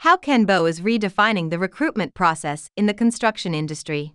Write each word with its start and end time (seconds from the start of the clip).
How 0.00 0.16
KanBo 0.16 0.66
is 0.66 0.80
redefining 0.80 1.50
the 1.50 1.58
recruitment 1.58 2.14
process 2.14 2.70
in 2.74 2.86
the 2.86 2.94
construction 2.94 3.52
industry. 3.52 4.14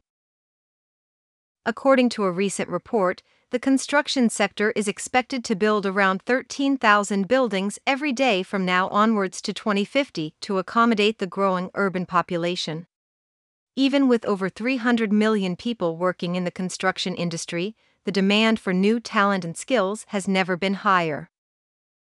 According 1.63 2.09
to 2.09 2.23
a 2.23 2.31
recent 2.31 2.69
report, 2.69 3.21
the 3.51 3.59
construction 3.59 4.31
sector 4.31 4.71
is 4.71 4.87
expected 4.87 5.43
to 5.43 5.55
build 5.55 5.85
around 5.85 6.23
13,000 6.23 7.27
buildings 7.27 7.77
every 7.85 8.11
day 8.11 8.41
from 8.41 8.65
now 8.65 8.87
onwards 8.87 9.39
to 9.43 9.53
2050 9.53 10.33
to 10.41 10.57
accommodate 10.57 11.19
the 11.19 11.27
growing 11.27 11.69
urban 11.75 12.07
population. 12.07 12.87
Even 13.75 14.07
with 14.07 14.25
over 14.25 14.49
300 14.49 15.13
million 15.13 15.55
people 15.55 15.97
working 15.97 16.35
in 16.35 16.45
the 16.45 16.49
construction 16.49 17.13
industry, 17.13 17.75
the 18.05 18.11
demand 18.11 18.59
for 18.59 18.73
new 18.73 18.99
talent 18.99 19.45
and 19.45 19.55
skills 19.55 20.03
has 20.07 20.27
never 20.27 20.57
been 20.57 20.73
higher 20.73 21.29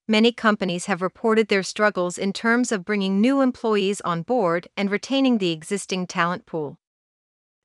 many 0.08 0.32
companies 0.32 0.86
have 0.86 1.02
reported 1.02 1.48
their 1.48 1.64
struggles 1.64 2.18
in 2.18 2.34
terms 2.34 2.72
of 2.72 2.86
bringing 2.86 3.20
new 3.20 3.42
employees 3.42 4.02
on 4.02 4.22
board 4.22 4.68
and 4.78 4.92
retaining 4.92 5.38
the 5.38 5.52
existing 5.52 6.08
talent 6.08 6.46
pool. 6.46 6.78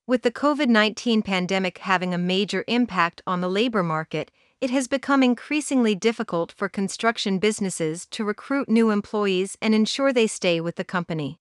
With 0.07 0.23
the 0.23 0.31
COVID 0.31 0.67
19 0.67 1.21
pandemic 1.21 1.77
having 1.77 2.13
a 2.13 2.17
major 2.17 2.65
impact 2.67 3.21
on 3.27 3.41
the 3.41 3.49
labor 3.49 3.83
market, 3.83 4.31
it 4.59 4.69
has 4.69 4.87
become 4.87 5.23
increasingly 5.23 5.95
difficult 5.95 6.51
for 6.51 6.69
construction 6.69 7.39
businesses 7.39 8.05
to 8.07 8.23
recruit 8.23 8.69
new 8.69 8.91
employees 8.91 9.57
and 9.61 9.73
ensure 9.73 10.11
they 10.11 10.27
stay 10.27 10.61
with 10.61 10.75
the 10.75 10.83
company. 10.83 11.39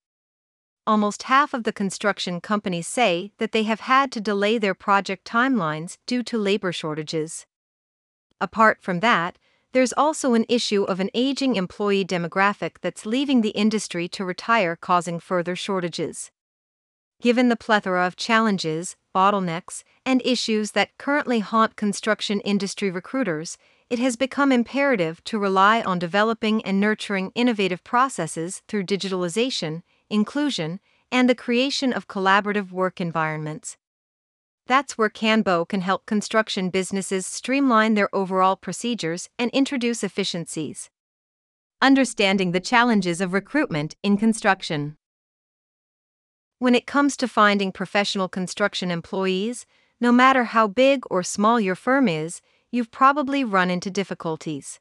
Almost 0.87 1.25
half 1.25 1.53
of 1.53 1.65
the 1.65 1.73
construction 1.73 2.41
companies 2.41 2.87
say 2.87 3.33
that 3.39 3.53
they 3.53 3.65
have 3.65 3.81
had 3.81 4.11
to 4.13 4.21
delay 4.21 4.57
their 4.57 4.75
project 4.75 5.27
timelines 5.27 5.99
due 6.07 6.23
to 6.23 6.39
labor 6.39 6.73
shortages. 6.73 7.47
Apart 8.41 8.83
from 8.83 9.01
that, 9.01 9.37
there's 9.73 9.93
also 9.93 10.35
an 10.35 10.47
issue 10.49 10.83
of 10.85 11.01
an 11.01 11.11
aging 11.15 11.57
employee 11.57 12.05
demographic 12.05 12.77
that's 12.81 13.07
leaving 13.07 13.41
the 13.41 13.51
industry 13.51 14.09
to 14.09 14.25
retire, 14.25 14.77
causing 14.77 15.21
further 15.21 15.55
shortages. 15.55 16.31
Given 17.21 17.49
the 17.51 17.57
plethora 17.57 18.07
of 18.07 18.17
challenges, 18.17 18.97
bottlenecks, 19.15 19.85
and 20.07 20.23
issues 20.25 20.73
that 20.73 20.97
currently 20.99 21.41
haunt 21.41 21.77
construction 21.77 22.41
industry 22.41 22.91
recruiters, 22.91 23.59
it 23.91 23.99
has 23.99 24.17
become 24.17 24.53
imperative 24.53 25.23
to 25.25 25.39
rely 25.39 25.83
on 25.83 25.99
developing 25.99 26.65
and 26.65 26.81
nurturing 26.81 27.31
innovative 27.35 27.85
processes 27.85 28.63
through 28.69 28.85
digitalization, 28.85 29.83
inclusion, 30.09 30.81
and 31.13 31.29
the 31.29 31.35
creation 31.35 31.93
of 31.93 32.09
collaborative 32.09 32.71
work 32.71 33.01
environments. 33.01 33.77
That's 34.71 34.97
where 34.97 35.11
KanBo 35.11 35.69
can 35.69 35.81
help 35.81 36.07
construction 36.07 36.71
businesses 36.71 37.27
streamline 37.27 37.95
their 37.95 38.09
overall 38.15 38.55
procedures 38.55 39.29
and 39.37 39.51
introduce 39.51 40.05
efficiencies. 40.05 40.91
Understanding 41.83 42.53
the 42.53 42.61
challenges 42.61 43.21
of 43.21 43.33
recruitment 43.33 43.97
in 44.05 44.17
construction. 44.17 44.97
When 46.61 46.77
it 46.77 46.87
comes 46.87 47.17
to 47.17 47.27
finding 47.27 47.73
professional 47.73 48.29
construction 48.29 48.93
employees, 48.93 49.67
no 50.01 50.13
matter 50.13 50.45
how 50.45 50.69
big 50.69 51.03
or 51.11 51.25
small 51.25 51.59
your 51.59 51.75
firm 51.75 52.07
is, 52.07 52.41
you've 52.71 52.93
probably 52.93 53.43
run 53.43 53.71
into 53.71 53.91
difficulties. 53.91 54.79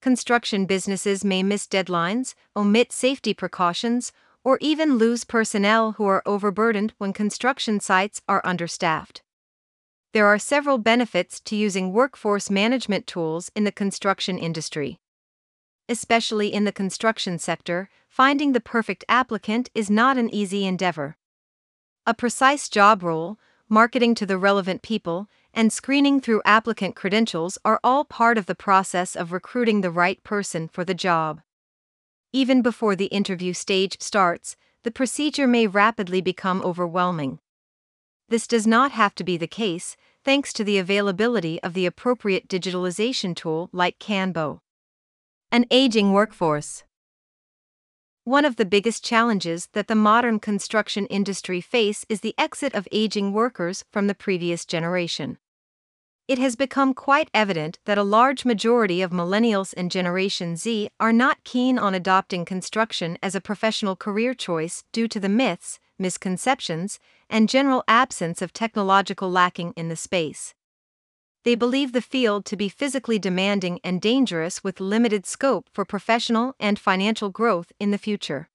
Construction 0.00 0.64
businesses 0.64 1.24
may 1.24 1.42
miss 1.42 1.66
deadlines, 1.66 2.34
omit 2.54 2.92
safety 2.92 3.34
precautions, 3.34 4.12
or 4.44 4.58
even 4.60 4.98
lose 4.98 5.24
personnel 5.24 5.92
who 5.92 6.04
are 6.04 6.22
overburdened 6.26 6.92
when 6.98 7.12
construction 7.12 7.80
sites 7.80 8.22
are 8.28 8.42
understaffed. 8.44 9.22
There 10.12 10.26
are 10.26 10.38
several 10.38 10.78
benefits 10.78 11.40
to 11.40 11.56
using 11.56 11.92
workforce 11.92 12.50
management 12.50 13.06
tools 13.06 13.50
in 13.54 13.64
the 13.64 13.72
construction 13.72 14.36
industry. 14.36 14.98
Especially 15.88 16.52
in 16.52 16.64
the 16.64 16.72
construction 16.72 17.38
sector, 17.38 17.88
finding 18.08 18.52
the 18.52 18.60
perfect 18.60 19.04
applicant 19.08 19.70
is 19.74 19.90
not 19.90 20.18
an 20.18 20.32
easy 20.34 20.66
endeavor. 20.66 21.16
A 22.06 22.12
precise 22.12 22.68
job 22.68 23.02
role, 23.02 23.38
marketing 23.68 24.14
to 24.16 24.26
the 24.26 24.36
relevant 24.36 24.82
people, 24.82 25.28
and 25.54 25.72
screening 25.72 26.20
through 26.20 26.42
applicant 26.44 26.94
credentials 26.94 27.58
are 27.64 27.80
all 27.82 28.04
part 28.04 28.36
of 28.36 28.46
the 28.46 28.54
process 28.54 29.16
of 29.16 29.32
recruiting 29.32 29.80
the 29.80 29.90
right 29.90 30.22
person 30.22 30.68
for 30.68 30.84
the 30.84 30.94
job. 30.94 31.40
Even 32.34 32.62
before 32.62 32.96
the 32.96 33.06
interview 33.06 33.52
stage 33.52 34.00
starts, 34.00 34.56
the 34.84 34.90
procedure 34.90 35.46
may 35.46 35.66
rapidly 35.66 36.22
become 36.22 36.62
overwhelming. 36.62 37.38
This 38.30 38.46
does 38.46 38.66
not 38.66 38.92
have 38.92 39.14
to 39.16 39.24
be 39.24 39.36
the 39.36 39.46
case, 39.46 39.96
thanks 40.24 40.54
to 40.54 40.64
the 40.64 40.78
availability 40.78 41.62
of 41.62 41.74
the 41.74 41.84
appropriate 41.84 42.48
digitalization 42.48 43.36
tool 43.36 43.68
like 43.70 43.98
KanBo. 43.98 44.60
An 45.50 45.66
aging 45.70 46.12
workforce. 46.12 46.84
One 48.24 48.46
of 48.46 48.56
the 48.56 48.64
biggest 48.64 49.04
challenges 49.04 49.68
that 49.74 49.88
the 49.88 49.94
modern 49.94 50.40
construction 50.40 51.04
industry 51.06 51.60
face 51.60 52.06
is 52.08 52.22
the 52.22 52.34
exit 52.38 52.72
of 52.72 52.88
aging 52.90 53.34
workers 53.34 53.84
from 53.90 54.06
the 54.06 54.14
previous 54.14 54.64
generation 54.64 55.36
it 56.28 56.38
has 56.38 56.56
become 56.56 56.94
quite 56.94 57.28
evident 57.34 57.78
that 57.84 57.98
a 57.98 58.02
large 58.02 58.44
majority 58.44 59.02
of 59.02 59.10
millennials 59.10 59.74
and 59.76 59.90
Generation 59.90 60.56
Z 60.56 60.88
are 61.00 61.12
not 61.12 61.42
keen 61.44 61.78
on 61.78 61.94
adopting 61.94 62.44
construction 62.44 63.18
as 63.22 63.34
a 63.34 63.40
professional 63.40 63.96
career 63.96 64.32
choice 64.32 64.84
due 64.92 65.08
to 65.08 65.18
the 65.18 65.28
myths, 65.28 65.80
misconceptions, 65.98 66.98
and 67.28 67.48
general 67.48 67.82
absence 67.88 68.40
of 68.40 68.52
technological 68.52 69.30
lacking 69.30 69.72
in 69.76 69.88
the 69.88 69.96
space. 69.96 70.54
They 71.44 71.56
believe 71.56 71.92
the 71.92 72.00
field 72.00 72.44
to 72.46 72.56
be 72.56 72.68
physically 72.68 73.18
demanding 73.18 73.80
and 73.82 74.00
dangerous 74.00 74.62
with 74.62 74.80
limited 74.80 75.26
scope 75.26 75.68
for 75.72 75.84
professional 75.84 76.54
and 76.60 76.78
financial 76.78 77.30
growth 77.30 77.72
in 77.80 77.90
the 77.90 77.98
future. 77.98 78.48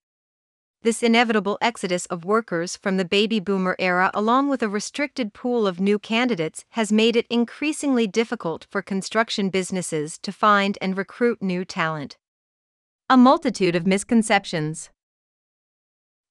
This 0.83 1.01
inevitable 1.01 1.57
exodus 1.59 2.05
of 2.05 2.23
workers 2.23 2.77
from 2.77 2.97
the 2.97 3.05
baby 3.05 3.39
boomer 3.39 3.75
era, 3.79 4.11
along 4.13 4.49
with 4.49 4.61
a 4.61 4.69
restricted 4.69 5.33
pool 5.33 5.65
of 5.65 5.79
new 5.79 5.97
candidates, 5.97 6.65
has 6.71 6.91
made 6.91 7.15
it 7.15 7.25
increasingly 7.29 8.05
difficult 8.05 8.67
for 8.69 8.81
construction 8.83 9.49
businesses 9.49 10.19
to 10.19 10.31
find 10.31 10.77
and 10.79 10.95
recruit 10.95 11.41
new 11.41 11.65
talent. 11.65 12.17
A 13.09 13.17
multitude 13.17 13.75
of 13.75 13.87
misconceptions. 13.87 14.91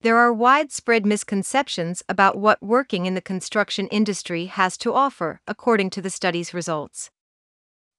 There 0.02 0.16
are 0.16 0.32
widespread 0.32 1.04
misconceptions 1.04 2.04
about 2.08 2.38
what 2.38 2.62
working 2.62 3.06
in 3.06 3.14
the 3.14 3.20
construction 3.20 3.88
industry 3.88 4.46
has 4.46 4.76
to 4.78 4.94
offer, 4.94 5.40
according 5.48 5.90
to 5.90 6.02
the 6.02 6.10
study's 6.10 6.54
results. 6.54 7.10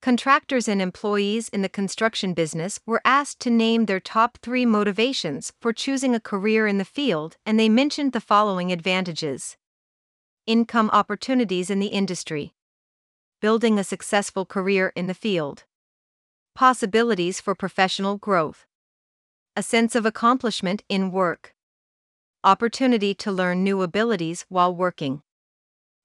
Contractors 0.01 0.67
and 0.67 0.79
employees 0.79 1.49
in 1.49 1.63
the 1.63 1.69
construction 1.69 2.33
business 2.33 2.79
were 2.85 3.01
asked 3.03 3.39
to 3.39 3.49
name 3.49 3.85
their 3.85 3.99
top 3.99 4.37
three 4.41 4.65
motivations 4.65 5.51
for 5.59 5.73
choosing 5.73 6.13
a 6.13 6.19
career 6.19 6.67
in 6.67 6.77
the 6.77 6.85
field, 6.85 7.35
and 7.45 7.59
they 7.59 7.67
mentioned 7.67 8.13
the 8.13 8.21
following 8.21 8.71
advantages. 8.71 9.57
Income 10.45 10.91
opportunities 10.93 11.69
in 11.69 11.79
the 11.79 11.87
industry, 11.87 12.53
building 13.41 13.77
a 13.77 13.83
successful 13.83 14.45
career 14.45 14.93
in 14.95 15.07
the 15.07 15.13
field, 15.15 15.65
possibilities 16.55 17.41
for 17.41 17.55
professional 17.55 18.17
growth, 18.17 18.65
a 19.55 19.63
sense 19.63 19.95
of 19.95 20.05
accomplishment 20.05 20.83
in 20.87 21.11
work, 21.11 21.55
opportunity 22.43 23.13
to 23.15 23.31
learn 23.31 23.63
new 23.63 23.81
abilities 23.81 24.45
while 24.47 24.73
working, 24.73 25.23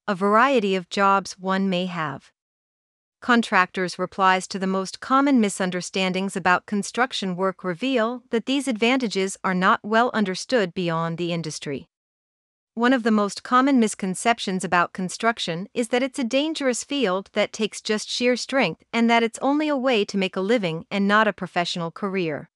a 0.09 0.15
variety 0.15 0.75
of 0.75 0.89
jobs 0.89 1.39
one 1.39 1.69
may 1.69 1.87
have 1.87 2.32
contractors' 3.23 3.99
replies 3.99 4.47
to 4.49 4.59
the 4.59 4.67
most 4.67 5.01
common 5.01 5.41
misunderstandings 5.41 6.37
about 6.37 6.67
construction 6.67 7.37
work 7.37 7.65
reveal 7.65 8.23
that 8.31 8.45
these 8.45 8.69
advantages 8.69 9.39
are 9.43 9.55
not 9.55 9.81
well 9.83 10.11
understood 10.13 10.75
beyond 10.75 11.17
the 11.17 11.33
industry. 11.33 11.89
One 12.75 12.93
of 12.93 13.03
the 13.03 13.11
most 13.11 13.43
common 13.43 13.79
misconceptions 13.79 14.65
about 14.65 14.93
construction 14.93 15.69
is 15.73 15.89
that 15.89 16.03
it's 16.03 16.19
a 16.19 16.25
dangerous 16.25 16.85
field 16.85 17.31
that 17.35 17.53
takes 17.53 17.81
just 17.81 18.09
sheer 18.09 18.35
strength 18.35 18.83
and 18.93 19.09
that 19.09 19.23
it's 19.23 19.39
only 19.41 19.69
a 19.69 19.77
way 19.77 20.05
to 20.07 20.19
make 20.19 20.37
a 20.37 20.41
living 20.41 20.87
and 20.91 21.07
not 21.07 21.29
a 21.29 21.33
professional 21.33 21.91
career. 21.91 22.51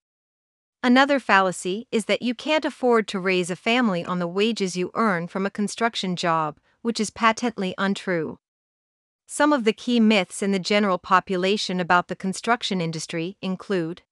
Another 0.83 1.21
fallacy 1.21 1.87
is 1.93 2.07
that 2.07 2.23
you 2.23 2.35
can't 2.35 2.65
afford 2.65 3.07
to 3.09 3.21
raise 3.21 3.51
a 3.51 3.57
family 3.57 4.05
on 4.05 4.19
the 4.19 4.27
wages 4.27 4.77
you 4.77 4.91
earn 4.95 5.29
from 5.29 5.45
a 5.45 5.51
construction 5.51 6.17
job, 6.17 6.59
which 6.81 6.99
is 6.99 7.11
patently 7.11 7.75
untrue. 7.77 8.39
Some 9.29 9.53
of 9.53 9.65
the 9.65 9.73
key 9.73 9.99
myths 9.99 10.41
in 10.41 10.53
the 10.53 10.59
general 10.61 10.99
population 10.99 11.81
about 11.81 12.07
the 12.07 12.15
construction 12.15 12.81
industry 12.81 13.37
include 13.43 14.03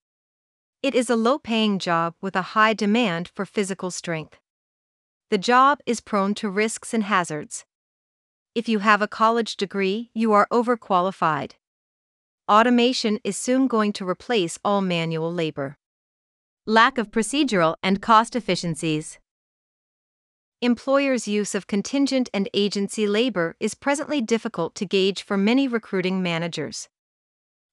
It 0.83 0.95
is 0.95 1.09
a 1.09 1.17
low 1.17 1.39
paying 1.39 1.79
job 1.79 2.15
with 2.21 2.35
a 2.35 2.55
high 2.55 2.75
demand 2.75 3.29
for 3.29 3.47
physical 3.47 3.93
strength. 3.93 4.41
The 5.31 5.39
job 5.39 5.79
is 5.87 6.01
prone 6.01 6.35
to 6.35 6.51
risks 6.51 6.93
and 6.93 7.05
hazards. 7.05 7.65
If 8.57 8.69
you 8.69 8.81
have 8.81 9.01
a 9.01 9.09
college 9.09 9.57
degree, 9.57 10.11
you 10.15 10.33
are 10.33 10.49
overqualified. 10.51 11.53
Automation 12.51 13.21
is 13.25 13.37
soon 13.37 13.69
going 13.69 13.93
to 13.95 14.09
replace 14.09 14.59
all 14.65 14.81
manual 14.81 15.33
labor. 15.33 15.79
Lack 16.67 16.99
of 16.99 17.11
procedural 17.11 17.77
and 17.83 18.03
cost 18.03 18.35
efficiencies 18.35 19.19
employers' 20.65 21.29
use 21.29 21.55
of 21.55 21.67
contingent 21.67 22.31
and 22.33 22.49
agency 22.55 23.07
labor 23.07 23.55
is 23.61 23.75
presently 23.75 24.21
difficult 24.21 24.75
to 24.75 24.87
gauge 24.87 25.23
for 25.23 25.37
many 25.37 25.69
recruiting 25.69 26.23
managers. 26.23 26.89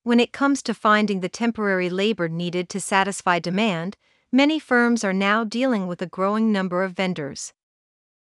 When 0.04 0.20
it 0.20 0.34
comes 0.34 0.62
to 0.64 0.74
finding 0.74 1.22
the 1.22 1.30
temporary 1.30 1.90
labor 1.90 2.28
needed 2.28 2.68
to 2.70 2.80
satisfy 2.82 3.40
demand, 3.40 3.98
many 4.32 4.60
firms 4.60 5.04
are 5.04 5.14
now 5.14 5.44
dealing 5.44 5.88
with 5.88 6.02
a 6.02 6.08
growing 6.08 6.52
number 6.52 6.84
of 6.84 6.94
vendors. 6.94 7.54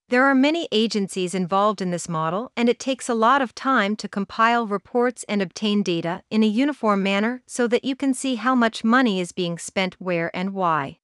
There 0.09 0.23
are 0.23 0.33
many 0.33 0.69
agencies 0.71 1.35
involved 1.35 1.81
in 1.81 1.91
this 1.91 2.07
model, 2.07 2.51
and 2.55 2.69
it 2.69 2.79
takes 2.79 3.09
a 3.09 3.13
lot 3.13 3.41
of 3.41 3.53
time 3.53 3.95
to 3.97 4.07
compile 4.07 4.65
reports 4.65 5.25
and 5.27 5.41
obtain 5.41 5.83
data 5.83 6.23
in 6.31 6.43
a 6.43 6.47
uniform 6.47 7.03
manner 7.03 7.43
so 7.45 7.67
that 7.67 7.83
you 7.83 7.95
can 7.95 8.13
see 8.13 8.35
how 8.35 8.55
much 8.55 8.85
money 8.85 9.19
is 9.19 9.33
being 9.33 9.57
spent 9.57 9.95
where 9.99 10.33
and 10.33 10.53
why. 10.53 10.99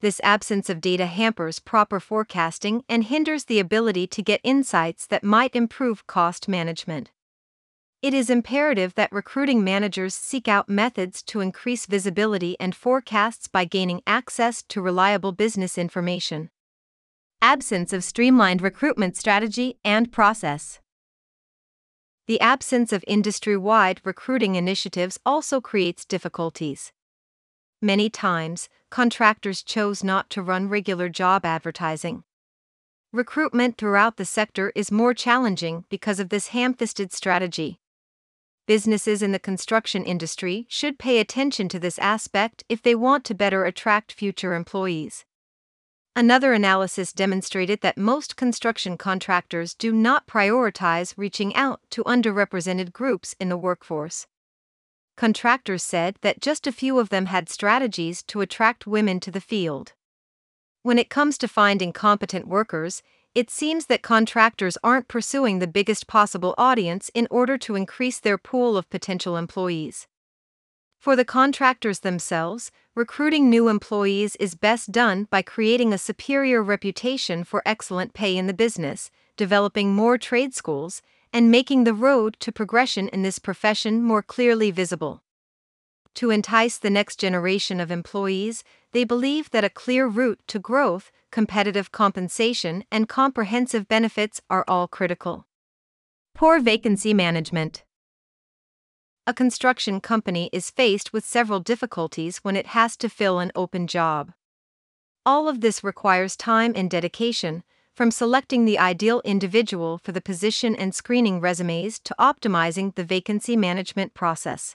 This 0.00 0.20
absence 0.24 0.70
of 0.70 0.80
data 0.80 1.06
hampers 1.06 1.58
proper 1.58 2.00
forecasting 2.00 2.84
and 2.88 3.04
hinders 3.04 3.44
the 3.44 3.58
ability 3.58 4.06
to 4.08 4.22
get 4.22 4.40
insights 4.42 5.06
that 5.06 5.22
might 5.22 5.54
improve 5.54 6.06
cost 6.06 6.48
management. 6.48 7.10
It 8.00 8.14
is 8.14 8.30
imperative 8.30 8.94
that 8.94 9.12
recruiting 9.12 9.62
managers 9.62 10.14
seek 10.14 10.48
out 10.48 10.70
methods 10.70 11.22
to 11.24 11.40
increase 11.40 11.84
visibility 11.84 12.56
and 12.58 12.74
forecasts 12.74 13.46
by 13.46 13.66
gaining 13.66 14.00
access 14.06 14.62
to 14.68 14.80
reliable 14.80 15.32
business 15.32 15.76
information 15.76 16.50
absence 17.42 17.94
of 17.94 18.04
streamlined 18.04 18.60
recruitment 18.60 19.16
strategy 19.16 19.78
and 19.82 20.12
process. 20.12 20.78
The 22.26 22.40
absence 22.40 22.92
of 22.92 23.02
industry 23.06 23.56
wide 23.56 24.00
recruiting 24.04 24.56
initiatives 24.56 25.18
also 25.24 25.60
creates 25.60 26.04
difficulties. 26.04 26.92
Many 27.82 28.10
times, 28.10 28.68
contractors 28.90 29.62
chose 29.62 30.04
not 30.04 30.28
to 30.30 30.42
run 30.42 30.68
regular 30.68 31.08
job 31.08 31.46
advertising. 31.46 32.24
Recruitment 33.12 33.78
throughout 33.78 34.18
the 34.18 34.24
sector 34.24 34.70
is 34.74 34.92
more 34.92 35.14
challenging 35.14 35.84
because 35.88 36.20
of 36.20 36.28
this 36.28 36.48
ham 36.48 36.74
fisted 36.74 37.12
strategy. 37.12 37.80
Businesses 38.66 39.22
in 39.22 39.32
the 39.32 39.38
construction 39.38 40.04
industry 40.04 40.66
should 40.68 40.98
pay 40.98 41.18
attention 41.18 41.68
to 41.70 41.78
this 41.78 41.98
aspect 41.98 42.62
if 42.68 42.82
they 42.82 42.94
want 42.94 43.24
to 43.24 43.34
better 43.34 43.64
attract 43.64 44.12
future 44.12 44.54
employees. 44.54 45.24
Another 46.14 46.52
analysis 46.52 47.12
demonstrated 47.12 47.80
that 47.80 47.96
most 47.96 48.36
construction 48.36 48.98
contractors 48.98 49.74
do 49.74 49.90
not 49.90 50.26
prioritize 50.26 51.14
reaching 51.16 51.54
out 51.56 51.80
to 51.90 52.04
underrepresented 52.04 52.92
groups 52.92 53.34
in 53.40 53.48
the 53.48 53.56
workforce. 53.56 54.26
Contractors 55.20 55.82
said 55.82 56.16
that 56.22 56.40
just 56.40 56.66
a 56.66 56.72
few 56.72 56.98
of 56.98 57.10
them 57.10 57.26
had 57.26 57.50
strategies 57.50 58.22
to 58.22 58.40
attract 58.40 58.86
women 58.86 59.20
to 59.20 59.30
the 59.30 59.38
field. 59.38 59.92
When 60.82 60.98
it 60.98 61.10
comes 61.10 61.36
to 61.36 61.46
finding 61.46 61.92
competent 61.92 62.48
workers, 62.48 63.02
it 63.34 63.50
seems 63.50 63.84
that 63.88 64.00
contractors 64.00 64.78
aren't 64.82 65.08
pursuing 65.08 65.58
the 65.58 65.66
biggest 65.66 66.06
possible 66.06 66.54
audience 66.56 67.10
in 67.12 67.28
order 67.30 67.58
to 67.58 67.74
increase 67.74 68.18
their 68.18 68.38
pool 68.38 68.78
of 68.78 68.88
potential 68.88 69.36
employees. 69.36 70.06
For 70.98 71.14
the 71.14 71.26
contractors 71.26 72.00
themselves, 72.00 72.70
recruiting 72.94 73.50
new 73.50 73.68
employees 73.68 74.36
is 74.36 74.54
best 74.54 74.90
done 74.90 75.28
by 75.28 75.42
creating 75.42 75.92
a 75.92 75.98
superior 75.98 76.62
reputation 76.62 77.44
for 77.44 77.62
excellent 77.66 78.14
pay 78.14 78.38
in 78.38 78.46
the 78.46 78.54
business, 78.54 79.10
developing 79.36 79.94
more 79.94 80.16
trade 80.16 80.54
schools, 80.54 81.02
and 81.32 81.50
making 81.50 81.84
the 81.84 81.94
road 81.94 82.36
to 82.40 82.52
progression 82.52 83.08
in 83.08 83.22
this 83.22 83.38
profession 83.38 84.02
more 84.02 84.22
clearly 84.22 84.70
visible. 84.70 85.22
To 86.14 86.30
entice 86.30 86.78
the 86.78 86.90
next 86.90 87.20
generation 87.20 87.80
of 87.80 87.90
employees, 87.90 88.64
they 88.92 89.04
believe 89.04 89.50
that 89.50 89.64
a 89.64 89.70
clear 89.70 90.06
route 90.06 90.40
to 90.48 90.58
growth, 90.58 91.12
competitive 91.30 91.92
compensation, 91.92 92.84
and 92.90 93.08
comprehensive 93.08 93.86
benefits 93.86 94.40
are 94.50 94.64
all 94.66 94.88
critical. 94.88 95.46
Poor 96.34 96.58
vacancy 96.58 97.14
management 97.14 97.84
a 99.30 99.34
construction 99.34 100.00
company 100.00 100.50
is 100.52 100.72
faced 100.72 101.12
with 101.12 101.24
several 101.24 101.60
difficulties 101.60 102.38
when 102.38 102.56
it 102.56 102.66
has 102.68 102.96
to 102.96 103.08
fill 103.08 103.38
an 103.38 103.52
open 103.54 103.86
job. 103.86 104.32
All 105.24 105.46
of 105.46 105.60
this 105.60 105.84
requires 105.84 106.36
time 106.36 106.72
and 106.74 106.90
dedication, 106.90 107.62
from 108.00 108.10
selecting 108.10 108.64
the 108.64 108.78
ideal 108.78 109.20
individual 109.26 109.98
for 109.98 110.12
the 110.12 110.22
position 110.22 110.74
and 110.74 110.94
screening 110.94 111.38
resumes 111.38 111.98
to 111.98 112.16
optimizing 112.18 112.94
the 112.94 113.04
vacancy 113.04 113.58
management 113.58 114.14
process. 114.14 114.74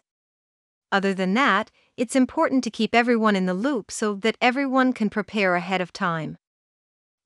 Other 0.92 1.12
than 1.12 1.34
that, 1.34 1.72
it's 1.98 2.16
important 2.16 2.64
to 2.66 2.70
keep 2.70 2.94
everyone 2.94 3.36
in 3.36 3.48
the 3.48 3.56
loop 3.56 3.90
so 3.90 4.14
that 4.14 4.38
everyone 4.40 4.94
can 4.94 5.10
prepare 5.10 5.56
ahead 5.56 5.82
of 5.82 5.92
time 5.92 6.38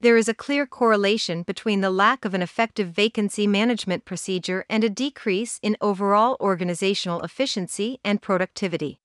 there 0.02 0.16
is 0.16 0.30
a 0.30 0.34
clear 0.34 0.66
correlation 0.66 1.44
between 1.44 1.82
the 1.82 1.92
lack 1.92 2.24
of 2.24 2.34
an 2.34 2.42
effective 2.42 2.88
vacancy 2.88 3.46
management 3.46 4.06
procedure 4.06 4.66
and 4.70 4.82
a 4.82 4.90
decrease 4.90 5.60
in 5.62 5.76
overall 5.82 6.38
organizational 6.40 7.22
efficiency 7.22 8.00
and 8.02 8.22
productivity. 8.22 9.02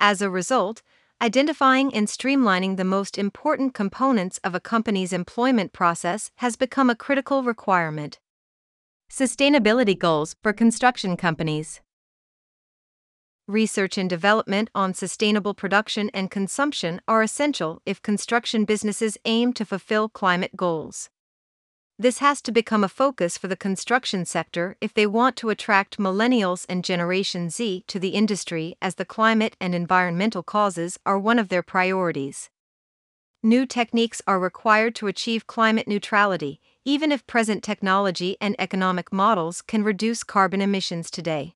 As 0.00 0.20
a 0.20 0.28
result, 0.28 0.82
identifying 1.22 1.94
and 1.94 2.06
streamlining 2.06 2.76
the 2.76 2.84
most 2.84 3.18
important 3.18 3.74
components 3.74 4.38
of 4.42 4.54
a 4.54 4.60
company's 4.60 5.12
employment 5.12 5.72
process 5.72 6.30
has 6.36 6.56
become 6.56 6.88
a 6.88 6.96
critical 6.96 7.42
requirement. 7.42 8.18
Sustainability 9.10 9.98
goals 9.98 10.36
for 10.42 10.52
construction 10.52 11.16
companies 11.16 11.80
research 13.50 13.98
and 13.98 14.08
development 14.08 14.70
on 14.74 14.94
sustainable 14.94 15.54
production 15.54 16.10
and 16.14 16.30
consumption 16.30 17.00
are 17.08 17.22
essential 17.22 17.82
if 17.84 18.00
construction 18.00 18.64
businesses 18.64 19.18
aim 19.24 19.52
to 19.52 19.64
fulfill 19.64 20.08
climate 20.08 20.56
goals. 20.56 21.10
This 22.00 22.20
has 22.20 22.40
to 22.42 22.50
become 22.50 22.82
a 22.82 22.88
focus 22.88 23.36
for 23.36 23.46
the 23.46 23.58
construction 23.58 24.24
sector 24.24 24.74
if 24.80 24.94
they 24.94 25.06
want 25.06 25.36
to 25.36 25.50
attract 25.50 25.98
millennials 25.98 26.64
and 26.66 26.82
Generation 26.82 27.50
Z 27.50 27.84
to 27.88 27.98
the 27.98 28.14
industry, 28.14 28.74
as 28.80 28.94
the 28.94 29.04
climate 29.04 29.54
and 29.60 29.74
environmental 29.74 30.42
causes 30.42 30.98
are 31.04 31.18
one 31.18 31.38
of 31.38 31.50
their 31.50 31.62
priorities. 31.62 32.48
New 33.42 33.66
techniques 33.66 34.22
are 34.26 34.40
required 34.40 34.94
to 34.94 35.08
achieve 35.08 35.46
climate 35.46 35.86
neutrality, 35.86 36.58
even 36.86 37.12
if 37.12 37.26
present 37.26 37.62
technology 37.62 38.38
and 38.40 38.56
economic 38.58 39.12
models 39.12 39.60
can 39.60 39.84
reduce 39.84 40.24
carbon 40.24 40.62
emissions 40.62 41.10
today. 41.10 41.54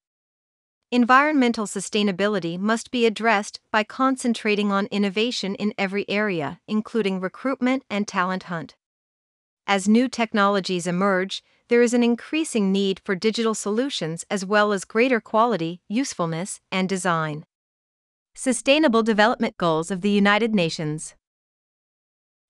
Environmental 0.90 1.64
sustainability 1.64 2.58
must 2.58 2.90
be 2.90 3.06
addressed 3.06 3.60
by 3.72 3.82
concentrating 3.82 4.70
on 4.70 4.88
innovation 4.90 5.54
in 5.54 5.72
every 5.78 6.06
area, 6.06 6.60
including 6.68 7.18
recruitment 7.18 7.82
and 7.88 8.06
talent 8.06 8.42
hunt. 8.42 8.74
As 9.66 9.88
new 9.88 10.08
technologies 10.08 10.86
emerge, 10.86 11.42
there 11.68 11.80
is 11.80 11.94
an 11.94 12.02
increasing 12.02 12.70
need 12.70 13.00
for 13.02 13.14
digital 13.14 13.54
solutions 13.54 14.24
as 14.30 14.44
well 14.44 14.72
as 14.72 14.84
greater 14.84 15.20
quality, 15.20 15.80
usefulness, 15.88 16.60
and 16.70 16.86
design. 16.86 17.46
Sustainable 18.34 19.02
Development 19.02 19.56
Goals 19.56 19.90
of 19.90 20.02
the 20.02 20.10
United 20.10 20.54
Nations 20.54 21.14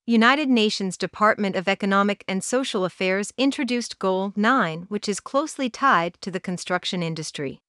United 0.06 0.48
Nations 0.50 0.98
Department 0.98 1.56
of 1.56 1.68
Economic 1.68 2.24
and 2.26 2.42
Social 2.42 2.84
Affairs 2.84 3.32
introduced 3.38 3.98
Goal 3.98 4.32
9, 4.34 4.86
which 4.88 5.08
is 5.08 5.20
closely 5.20 5.70
tied 5.70 6.18
to 6.20 6.30
the 6.30 6.40
construction 6.40 7.02
industry. 7.02 7.62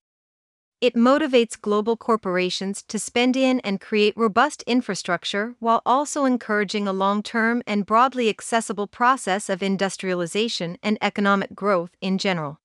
It 0.81 0.93
motivates 0.93 1.59
global 1.59 1.95
corporations 1.95 2.83
to 2.89 2.99
spend 2.99 3.37
in 3.37 3.61
and 3.61 3.79
create 3.79 4.17
robust 4.17 4.61
infrastructure 4.63 5.55
while 5.59 5.81
also 5.85 6.25
encouraging 6.25 6.85
a 6.85 6.93
long 6.93 7.23
term 7.23 7.63
and 7.65 7.85
broadly 7.85 8.27
accessible 8.27 8.85
process 8.85 9.49
of 9.49 9.63
industrialization 9.63 10.77
and 10.83 10.97
economic 11.01 11.55
growth 11.55 11.91
in 12.01 12.17
general. 12.17 12.59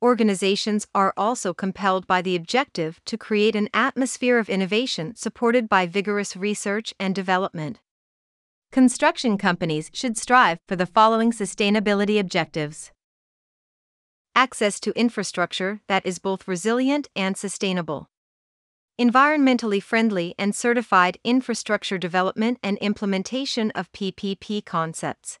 Organizations 0.00 0.86
are 0.94 1.12
also 1.16 1.52
compelled 1.52 2.06
by 2.06 2.22
the 2.22 2.34
objective 2.34 2.98
to 3.04 3.18
create 3.18 3.54
an 3.54 3.68
atmosphere 3.74 4.38
of 4.38 4.48
innovation 4.48 5.14
supported 5.14 5.68
by 5.68 5.86
vigorous 5.86 6.34
research 6.34 6.94
and 6.98 7.14
development. 7.14 7.80
Construction 8.72 9.36
companies 9.36 9.90
should 9.92 10.16
strive 10.16 10.60
for 10.66 10.76
the 10.76 10.86
following 10.86 11.32
sustainability 11.32 12.18
objectives 12.18 12.90
access 14.34 14.80
to 14.80 14.98
infrastructure 14.98 15.80
that 15.88 16.04
is 16.06 16.18
both 16.18 16.48
resilient 16.48 17.08
and 17.16 17.36
sustainable. 17.36 18.08
Environmentally 19.00 19.82
friendly 19.82 20.34
and 20.38 20.54
certified 20.54 21.18
infrastructure 21.22 21.98
development 21.98 22.58
and 22.62 22.78
implementation 22.78 23.70
of 23.72 23.92
PPP 23.92 24.64
concepts. 24.64 25.38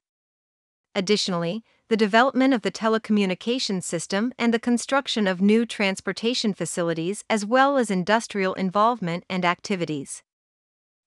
Additionally, 0.94 1.64
the 1.88 1.96
development 1.96 2.52
of 2.52 2.62
the 2.62 2.70
telecommunications 2.70 3.84
system 3.84 4.32
and 4.38 4.52
the 4.52 4.58
construction 4.58 5.26
of 5.26 5.40
new 5.40 5.64
transportation 5.64 6.52
facilities, 6.52 7.24
as 7.30 7.46
well 7.46 7.78
as 7.78 7.90
industrial 7.90 8.54
involvement 8.54 9.24
and 9.28 9.44
activities. 9.44 10.22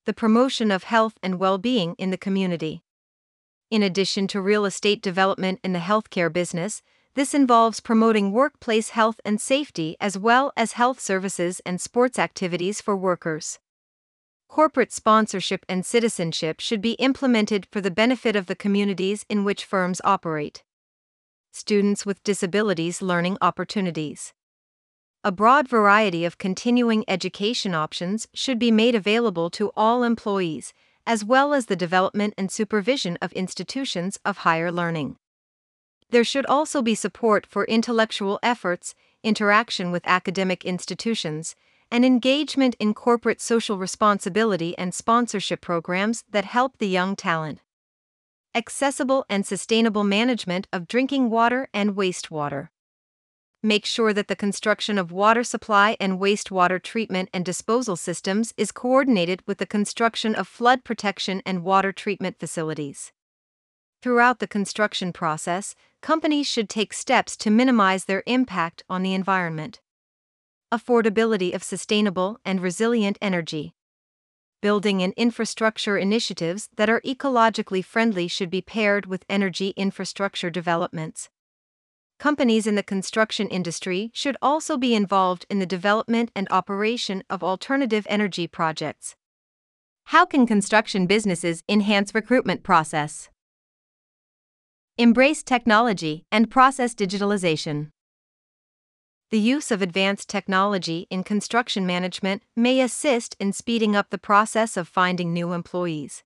The 0.06 0.14
promotion 0.14 0.72
of 0.72 0.84
health 0.84 1.20
and 1.22 1.40
well 1.40 1.58
being 1.58 1.96
in 2.00 2.10
the 2.10 2.18
community. 2.18 2.82
In 3.70 3.84
addition 3.84 4.28
to 4.28 4.42
real 4.42 4.66
estate 4.66 5.02
development 5.02 5.60
in 5.64 5.74
the 5.74 5.80
healthcare 5.80 6.34
business, 6.34 6.82
this 7.14 7.34
involves 7.34 7.80
promoting 7.80 8.32
workplace 8.32 8.90
health 8.90 9.20
and 9.26 9.42
safety 9.42 9.98
as 10.00 10.18
well 10.18 10.54
as 10.56 10.74
health 10.74 11.00
services 11.00 11.62
and 11.66 11.82
sports 11.82 12.18
activities 12.18 12.80
for 12.80 12.96
workers. 12.96 13.60
Corporate 14.48 14.92
sponsorship 14.92 15.66
and 15.70 15.86
citizenship 15.86 16.60
should 16.60 16.82
be 16.82 16.94
implemented 16.94 17.68
for 17.72 17.82
the 17.82 17.92
benefit 17.92 18.36
of 18.36 18.48
the 18.48 18.56
communities 18.56 19.26
in 19.30 19.44
which 19.44 19.66
firms 19.66 20.02
operate. 20.04 20.64
Students 21.52 22.06
with 22.06 22.24
disabilities 22.24 23.02
learning 23.02 23.38
opportunities. 23.42 24.34
A 25.24 25.32
broad 25.32 25.68
variety 25.68 26.26
of 26.26 26.38
continuing 26.38 27.06
education 27.08 27.76
options 27.76 28.28
should 28.34 28.58
be 28.58 28.72
made 28.72 28.96
available 28.96 29.50
to 29.52 29.72
all 29.76 30.04
employees, 30.04 30.74
as 31.06 31.24
well 31.24 31.54
as 31.54 31.68
the 31.68 31.76
development 31.76 32.34
and 32.38 32.52
supervision 32.52 33.18
of 33.22 33.32
institutions 33.34 34.20
of 34.26 34.40
higher 34.40 34.72
learning. 34.72 35.18
There 36.12 36.26
should 36.26 36.46
also 36.46 36.82
be 36.82 36.94
support 36.94 37.46
for 37.46 37.64
intellectual 37.66 38.38
efforts, 38.44 38.96
interaction 39.24 39.92
with 39.92 40.06
academic 40.06 40.66
institutions, 40.66 41.56
and 41.90 42.04
engagement 42.04 42.76
in 42.80 42.94
corporate 42.94 43.40
social 43.40 43.78
responsibility 43.78 44.78
and 44.78 44.94
sponsorship 44.94 45.62
programs 45.62 46.26
that 46.30 46.44
help 46.44 46.78
the 46.78 46.88
young 46.88 47.16
talent. 47.16 47.60
Accessible 48.54 49.26
and 49.30 49.46
sustainable 49.46 50.04
management 50.04 50.68
of 50.74 50.88
drinking 50.88 51.30
water 51.30 51.70
and 51.74 51.96
wastewater. 51.96 52.68
Make 53.64 53.86
sure 53.86 54.12
that 54.12 54.28
the 54.28 54.36
construction 54.36 54.98
of 54.98 55.14
water 55.14 55.46
supply 55.46 55.96
and 55.98 56.20
wastewater 56.20 56.82
treatment 56.82 57.30
and 57.34 57.46
disposal 57.46 57.96
systems 57.96 58.54
is 58.58 58.74
coordinated 58.74 59.44
with 59.48 59.60
the 59.60 59.66
construction 59.66 60.36
of 60.36 60.48
flood 60.48 60.84
protection 60.84 61.42
and 61.46 61.64
water 61.64 61.94
treatment 61.94 62.38
facilities. 62.38 63.14
Throughout 64.02 64.40
the 64.40 64.48
construction 64.48 65.14
process, 65.14 65.76
companies 66.02 66.48
should 66.48 66.68
take 66.68 66.94
steps 66.94 67.38
to 67.38 67.52
minimize 67.52 68.06
their 68.06 68.24
impact 68.26 68.84
on 68.90 69.04
the 69.04 69.14
environment. 69.14 69.80
Affordability 70.72 71.54
of 71.54 71.64
sustainable 71.64 72.40
and 72.44 72.60
resilient 72.60 73.18
energy. 73.22 73.76
Building 74.62 75.02
and 75.02 75.14
infrastructure 75.14 75.98
initiatives 75.98 76.70
that 76.76 76.90
are 76.90 77.02
ecologically 77.02 77.84
friendly 77.84 78.28
should 78.28 78.50
be 78.50 78.62
paired 78.62 79.06
with 79.06 79.26
energy 79.30 79.70
infrastructure 79.76 80.50
developments. 80.50 81.30
Companies 82.20 82.68
in 82.68 82.76
the 82.76 82.84
construction 82.84 83.48
industry 83.48 84.12
should 84.14 84.38
also 84.42 84.78
be 84.78 84.94
involved 84.94 85.46
in 85.50 85.58
the 85.58 85.66
development 85.66 86.32
and 86.36 86.48
operation 86.52 87.24
of 87.30 87.44
alternative 87.44 88.06
energy 88.10 88.48
projects. 88.48 89.16
How 90.06 90.26
can 90.26 90.46
construction 90.46 91.08
businesses 91.08 91.64
enhance 91.68 92.14
recruitment 92.14 92.64
process? 92.64 93.30
Embrace 94.98 95.42
technology 95.42 96.26
and 96.34 96.52
process 96.52 96.94
digitalization. 96.94 97.92
The 99.30 99.40
use 99.40 99.72
of 99.72 99.82
advanced 99.82 100.28
technology 100.28 101.08
in 101.10 101.24
construction 101.24 101.86
management 101.86 102.44
may 102.58 102.82
assist 102.82 103.38
in 103.40 103.54
speeding 103.54 103.96
up 103.96 104.10
the 104.10 104.18
process 104.18 104.76
of 104.76 104.90
finding 104.90 105.32
new 105.32 105.54
employees. 105.54 106.24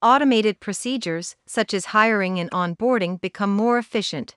Automated 0.00 0.60
procedures, 0.60 1.34
such 1.46 1.74
as 1.74 1.86
hiring 1.86 2.38
and 2.38 2.48
onboarding, 2.52 3.20
become 3.20 3.50
more 3.54 3.76
efficient. 3.76 4.36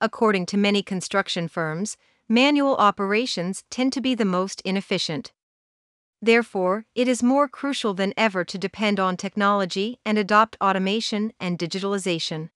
According 0.00 0.46
to 0.46 0.56
many 0.56 0.82
construction 0.82 1.48
firms, 1.48 1.98
manual 2.30 2.76
operations 2.76 3.62
tend 3.70 3.92
to 3.92 4.00
be 4.00 4.14
the 4.14 4.24
most 4.24 4.62
inefficient. 4.62 5.32
Therefore, 6.20 6.84
it 6.94 7.06
is 7.06 7.22
more 7.22 7.48
crucial 7.48 7.94
than 7.94 8.12
ever 8.16 8.44
to 8.44 8.58
depend 8.58 8.98
on 8.98 9.16
technology 9.16 10.00
and 10.04 10.18
adopt 10.18 10.56
automation 10.60 11.32
and 11.38 11.58
digitalization. 11.58 12.50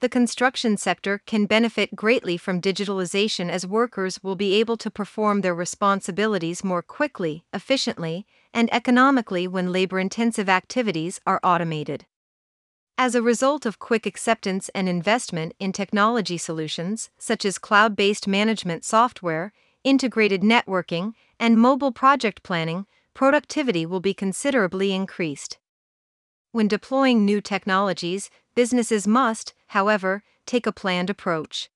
The 0.00 0.08
construction 0.08 0.76
sector 0.76 1.20
can 1.26 1.46
benefit 1.46 1.96
greatly 1.96 2.36
from 2.36 2.60
digitalization 2.60 3.50
as 3.50 3.66
workers 3.66 4.22
will 4.22 4.36
be 4.36 4.54
able 4.54 4.76
to 4.76 4.92
perform 4.92 5.40
their 5.40 5.56
responsibilities 5.56 6.62
more 6.62 6.82
quickly, 6.82 7.44
efficiently, 7.52 8.24
and 8.54 8.72
economically 8.72 9.48
when 9.48 9.72
labor 9.72 9.98
intensive 9.98 10.48
activities 10.48 11.20
are 11.26 11.40
automated. 11.42 12.06
As 12.96 13.16
a 13.16 13.22
result 13.22 13.66
of 13.66 13.80
quick 13.80 14.06
acceptance 14.06 14.68
and 14.72 14.88
investment 14.88 15.52
in 15.58 15.72
technology 15.72 16.38
solutions, 16.38 17.10
such 17.18 17.44
as 17.44 17.58
cloud 17.58 17.96
based 17.96 18.28
management 18.28 18.84
software, 18.84 19.52
integrated 19.88 20.42
networking, 20.42 21.14
and 21.40 21.56
mobile 21.56 21.92
project 21.92 22.42
planning, 22.42 22.86
productivity 23.14 23.86
will 23.86 24.00
be 24.00 24.14
considerably 24.14 24.92
increased. 24.92 25.58
When 26.52 26.68
deploying 26.68 27.24
new 27.24 27.40
technologies, 27.40 28.30
businesses 28.54 29.06
must, 29.06 29.54
however, 29.68 30.22
take 30.46 30.66
a 30.66 30.72
planned 30.72 31.10
approach. 31.10 31.70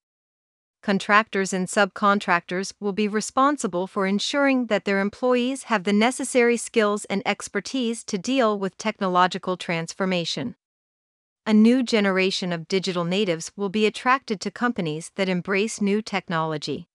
Contractors 0.83 1.53
and 1.53 1.69
subcontractors 1.69 2.75
will 2.81 2.93
be 2.93 3.07
responsible 3.07 3.87
for 3.87 4.07
ensuring 4.07 4.67
that 4.67 4.85
their 4.85 5.01
employees 5.01 5.65
have 5.65 5.85
the 5.85 5.93
necessary 5.93 6.57
skills 6.57 7.05
and 7.05 7.23
expertise 7.25 8.03
to 8.03 8.19
deal 8.19 8.59
with 8.59 8.77
technological 8.77 9.57
transformation. 9.57 10.57
A 11.47 11.55
new 11.55 11.83
generation 11.83 12.53
of 12.53 12.69
digital 12.69 13.05
natives 13.05 13.53
will 13.57 13.69
be 13.69 13.87
attracted 13.87 14.41
to 14.41 14.51
companies 14.51 15.13
that 15.15 15.29
embrace 15.29 15.81
new 15.81 16.03
technology. 16.03 16.89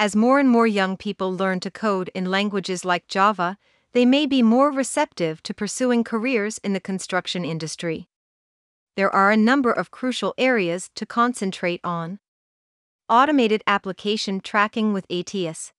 As 0.00 0.16
more 0.16 0.40
and 0.40 0.50
more 0.50 0.66
young 0.66 0.96
people 0.96 1.32
learn 1.32 1.60
to 1.60 1.70
code 1.70 2.10
in 2.16 2.24
languages 2.28 2.84
like 2.84 3.06
Java, 3.06 3.56
they 3.92 4.04
may 4.04 4.26
be 4.26 4.42
more 4.42 4.72
receptive 4.72 5.40
to 5.44 5.54
pursuing 5.54 6.02
careers 6.02 6.58
in 6.64 6.72
the 6.72 6.80
construction 6.80 7.44
industry 7.44 8.08
there 9.00 9.14
are 9.14 9.30
a 9.30 9.36
number 9.36 9.72
of 9.72 9.90
crucial 9.90 10.34
areas 10.36 10.90
to 10.94 11.06
concentrate 11.06 11.80
on. 11.82 12.18
Automated 13.08 13.62
application 13.66 14.42
tracking 14.42 14.92
with 14.92 15.06
ATS. 15.10 15.72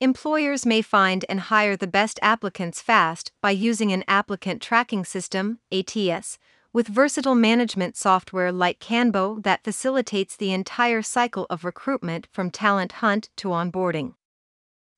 Employers 0.00 0.64
may 0.64 0.80
find 0.80 1.24
and 1.28 1.40
hire 1.40 1.76
the 1.76 1.88
best 1.88 2.20
applicants 2.22 2.80
fast 2.80 3.32
by 3.42 3.50
using 3.50 3.92
an 3.92 4.04
applicant 4.06 4.62
tracking 4.62 5.04
system, 5.04 5.58
ATS, 5.72 6.38
with 6.72 6.88
versatile 6.88 7.34
management 7.34 7.96
software 7.96 8.52
like 8.52 8.78
KanBo 8.78 9.42
that 9.42 9.64
facilitates 9.64 10.36
the 10.36 10.52
entire 10.52 11.02
cycle 11.02 11.46
of 11.48 11.64
recruitment 11.64 12.28
from 12.30 12.50
talent 12.50 12.92
hunt 12.92 13.30
to 13.36 13.48
onboarding. 13.48 14.14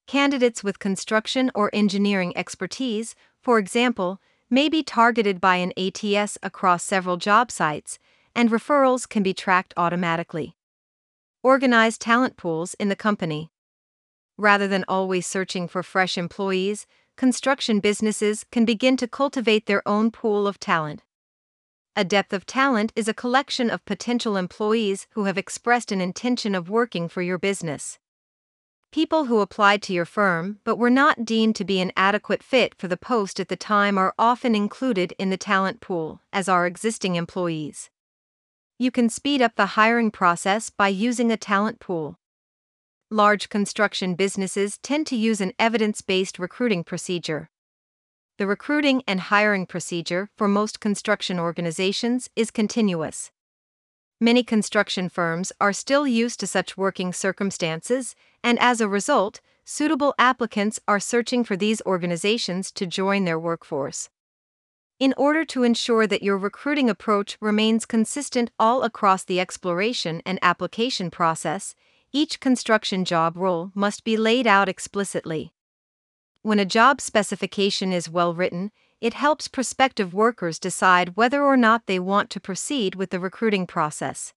Candidates 0.06 0.64
with 0.64 0.80
construction 0.80 1.50
or 1.54 1.70
engineering 1.72 2.36
expertise, 2.36 3.14
for 3.40 3.58
example, 3.58 4.20
may 4.50 4.68
be 4.68 4.82
targeted 4.82 5.40
by 5.40 5.56
an 5.56 5.72
ATS 5.76 6.36
across 6.42 6.82
several 6.82 7.16
job 7.16 7.52
sites, 7.52 7.98
and 8.34 8.50
referrals 8.50 9.08
can 9.08 9.22
be 9.22 9.32
tracked 9.32 9.72
automatically. 9.76 10.56
Organize 11.42 11.96
talent 11.96 12.36
pools 12.36 12.74
in 12.74 12.88
the 12.88 12.96
company. 12.96 13.52
Rather 14.36 14.66
than 14.66 14.84
always 14.88 15.26
searching 15.26 15.68
for 15.68 15.82
fresh 15.82 16.18
employees, 16.18 16.86
construction 17.16 17.78
businesses 17.78 18.44
can 18.50 18.64
begin 18.64 18.96
to 18.96 19.06
cultivate 19.06 19.66
their 19.66 19.86
own 19.86 20.10
pool 20.10 20.48
of 20.48 20.58
talent. 20.58 21.02
A 22.00 22.04
depth 22.04 22.32
of 22.32 22.46
talent 22.46 22.94
is 22.96 23.08
a 23.08 23.12
collection 23.12 23.68
of 23.68 23.84
potential 23.84 24.38
employees 24.38 25.06
who 25.10 25.24
have 25.24 25.36
expressed 25.36 25.92
an 25.92 26.00
intention 26.00 26.54
of 26.54 26.70
working 26.70 27.10
for 27.10 27.20
your 27.20 27.36
business. 27.36 27.98
People 28.90 29.26
who 29.26 29.40
applied 29.40 29.82
to 29.82 29.92
your 29.92 30.06
firm 30.06 30.60
but 30.64 30.78
were 30.78 30.88
not 30.88 31.26
deemed 31.26 31.56
to 31.56 31.64
be 31.66 31.78
an 31.78 31.92
adequate 31.98 32.42
fit 32.42 32.74
for 32.74 32.88
the 32.88 32.96
post 32.96 33.38
at 33.38 33.48
the 33.48 33.54
time 33.54 33.98
are 33.98 34.14
often 34.18 34.54
included 34.54 35.12
in 35.18 35.28
the 35.28 35.36
talent 35.36 35.82
pool, 35.82 36.22
as 36.32 36.48
are 36.48 36.66
existing 36.66 37.16
employees. 37.16 37.90
You 38.78 38.90
can 38.90 39.10
speed 39.10 39.42
up 39.42 39.56
the 39.56 39.76
hiring 39.76 40.10
process 40.10 40.70
by 40.70 40.88
using 40.88 41.30
a 41.30 41.36
talent 41.36 41.80
pool. 41.80 42.18
Large 43.10 43.50
construction 43.50 44.14
businesses 44.14 44.78
tend 44.78 45.06
to 45.08 45.16
use 45.16 45.42
an 45.42 45.52
evidence 45.58 46.00
based 46.00 46.38
recruiting 46.38 46.82
procedure. 46.82 47.50
The 48.40 48.46
recruiting 48.46 49.02
and 49.06 49.20
hiring 49.20 49.66
procedure 49.66 50.30
for 50.34 50.48
most 50.48 50.80
construction 50.80 51.38
organizations 51.38 52.30
is 52.34 52.50
continuous. 52.50 53.30
Many 54.18 54.42
construction 54.42 55.10
firms 55.10 55.52
are 55.60 55.74
still 55.74 56.06
used 56.06 56.40
to 56.40 56.46
such 56.46 56.74
working 56.74 57.12
circumstances, 57.12 58.16
and 58.42 58.58
as 58.58 58.80
a 58.80 58.88
result, 58.88 59.42
suitable 59.66 60.14
applicants 60.18 60.80
are 60.88 60.98
searching 60.98 61.44
for 61.44 61.54
these 61.54 61.82
organizations 61.84 62.72
to 62.72 62.86
join 62.86 63.26
their 63.26 63.38
workforce. 63.38 64.08
In 64.98 65.12
order 65.18 65.44
to 65.44 65.62
ensure 65.62 66.06
that 66.06 66.22
your 66.22 66.38
recruiting 66.38 66.88
approach 66.88 67.36
remains 67.42 67.84
consistent 67.84 68.50
all 68.58 68.84
across 68.84 69.22
the 69.22 69.38
exploration 69.38 70.22
and 70.24 70.38
application 70.40 71.10
process, 71.10 71.74
each 72.10 72.40
construction 72.40 73.04
job 73.04 73.36
role 73.36 73.70
must 73.74 74.02
be 74.02 74.16
laid 74.16 74.46
out 74.46 74.66
explicitly. 74.66 75.52
When 76.42 76.58
a 76.58 76.64
job 76.64 77.02
specification 77.02 77.92
is 77.92 78.08
well 78.08 78.32
written, 78.32 78.72
it 79.00 79.12
helps 79.12 79.46
prospective 79.46 80.14
workers 80.14 80.58
decide 80.58 81.16
whether 81.16 81.42
or 81.42 81.56
not 81.56 81.86
they 81.86 81.98
want 81.98 82.30
to 82.30 82.40
proceed 82.40 82.94
with 82.94 83.10
the 83.10 83.20
recruiting 83.20 83.66
process. 83.66 84.32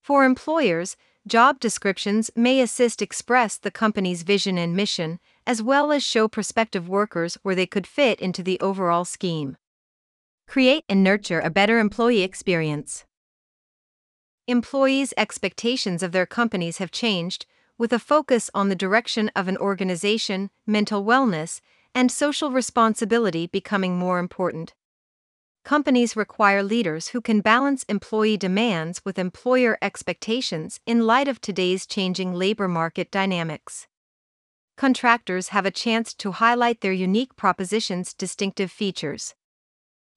For 0.00 0.24
employers, 0.24 0.96
job 1.26 1.60
descriptions 1.60 2.30
may 2.34 2.62
assist 2.62 3.02
express 3.02 3.58
the 3.58 3.70
company's 3.70 4.22
vision 4.22 4.56
and 4.56 4.74
mission, 4.74 5.20
as 5.46 5.62
well 5.62 5.92
as 5.92 6.02
show 6.02 6.26
prospective 6.26 6.88
workers 6.88 7.36
where 7.42 7.54
they 7.54 7.66
could 7.66 7.86
fit 7.86 8.18
into 8.20 8.42
the 8.42 8.58
overall 8.60 9.04
scheme. 9.04 9.58
Create 10.48 10.84
and 10.88 11.04
nurture 11.04 11.40
a 11.40 11.50
better 11.50 11.78
employee 11.78 12.22
experience. 12.22 13.04
Employees' 14.46 15.14
expectations 15.18 16.02
of 16.02 16.12
their 16.12 16.26
companies 16.26 16.78
have 16.78 16.90
changed, 16.90 17.44
with 17.80 17.94
a 17.94 17.98
focus 17.98 18.50
on 18.52 18.68
the 18.68 18.74
direction 18.76 19.30
of 19.34 19.48
an 19.48 19.56
organization, 19.56 20.50
mental 20.66 21.02
wellness, 21.02 21.62
and 21.94 22.12
social 22.12 22.50
responsibility 22.50 23.46
becoming 23.46 23.96
more 23.96 24.18
important. 24.18 24.74
Companies 25.64 26.14
require 26.14 26.62
leaders 26.62 27.08
who 27.08 27.22
can 27.22 27.40
balance 27.40 27.84
employee 27.84 28.36
demands 28.36 29.02
with 29.02 29.18
employer 29.18 29.78
expectations 29.80 30.78
in 30.84 31.06
light 31.06 31.26
of 31.26 31.40
today's 31.40 31.86
changing 31.86 32.34
labor 32.34 32.68
market 32.68 33.10
dynamics. 33.10 33.86
Contractors 34.76 35.48
have 35.48 35.64
a 35.64 35.70
chance 35.70 36.12
to 36.12 36.32
highlight 36.32 36.82
their 36.82 36.92
unique 36.92 37.34
proposition's 37.34 38.12
distinctive 38.12 38.70
features. 38.70 39.34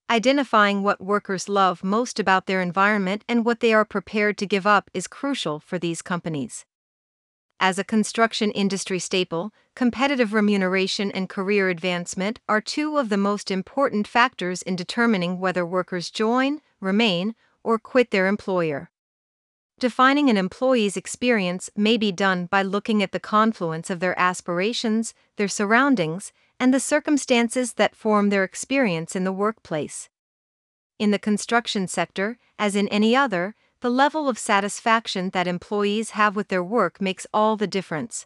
Identifying 0.09 0.83
what 0.83 0.99
workers 0.99 1.47
love 1.47 1.81
most 1.81 2.19
about 2.19 2.45
their 2.45 2.61
environment 2.61 3.23
and 3.29 3.45
what 3.45 3.61
they 3.61 3.73
are 3.73 3.85
prepared 3.85 4.37
to 4.39 4.45
give 4.45 4.67
up 4.67 4.91
is 4.93 5.07
crucial 5.07 5.61
for 5.61 5.79
these 5.79 6.01
companies. 6.01 6.65
As 7.65 7.79
a 7.79 7.85
construction 7.85 8.51
industry 8.51 8.99
staple, 8.99 9.53
competitive 9.73 10.33
remuneration 10.33 11.09
and 11.11 11.29
career 11.29 11.69
advancement 11.69 12.41
are 12.49 12.59
two 12.59 12.97
of 12.97 13.07
the 13.07 13.15
most 13.15 13.49
important 13.49 14.05
factors 14.05 14.61
in 14.61 14.75
determining 14.75 15.39
whether 15.39 15.65
workers 15.65 16.09
join, 16.09 16.59
remain, 16.81 17.35
or 17.63 17.79
quit 17.79 18.11
their 18.11 18.27
employer. 18.27 18.91
Defining 19.79 20.29
an 20.29 20.35
employee's 20.35 20.97
experience 20.97 21.69
may 21.73 21.95
be 21.95 22.11
done 22.11 22.47
by 22.47 22.63
looking 22.63 23.01
at 23.01 23.13
the 23.13 23.19
confluence 23.21 23.89
of 23.89 24.01
their 24.01 24.19
aspirations, 24.19 25.13
their 25.37 25.47
surroundings, 25.47 26.33
and 26.59 26.73
the 26.73 26.81
circumstances 26.81 27.75
that 27.75 27.95
form 27.95 28.27
their 28.27 28.43
experience 28.43 29.15
in 29.15 29.23
the 29.23 29.31
workplace. 29.31 30.09
In 30.99 31.11
the 31.11 31.17
construction 31.17 31.87
sector, 31.87 32.37
as 32.59 32.75
in 32.75 32.89
any 32.89 33.15
other, 33.15 33.55
the 33.83 33.89
level 33.89 34.29
of 34.29 34.39
satisfaction 34.39 35.29
that 35.31 35.45
employees 35.45 36.11
have 36.11 36.37
with 36.37 36.47
their 36.47 36.63
work 36.63 37.01
makes 37.01 37.27
all 37.33 37.57
the 37.57 37.67
difference. 37.67 38.25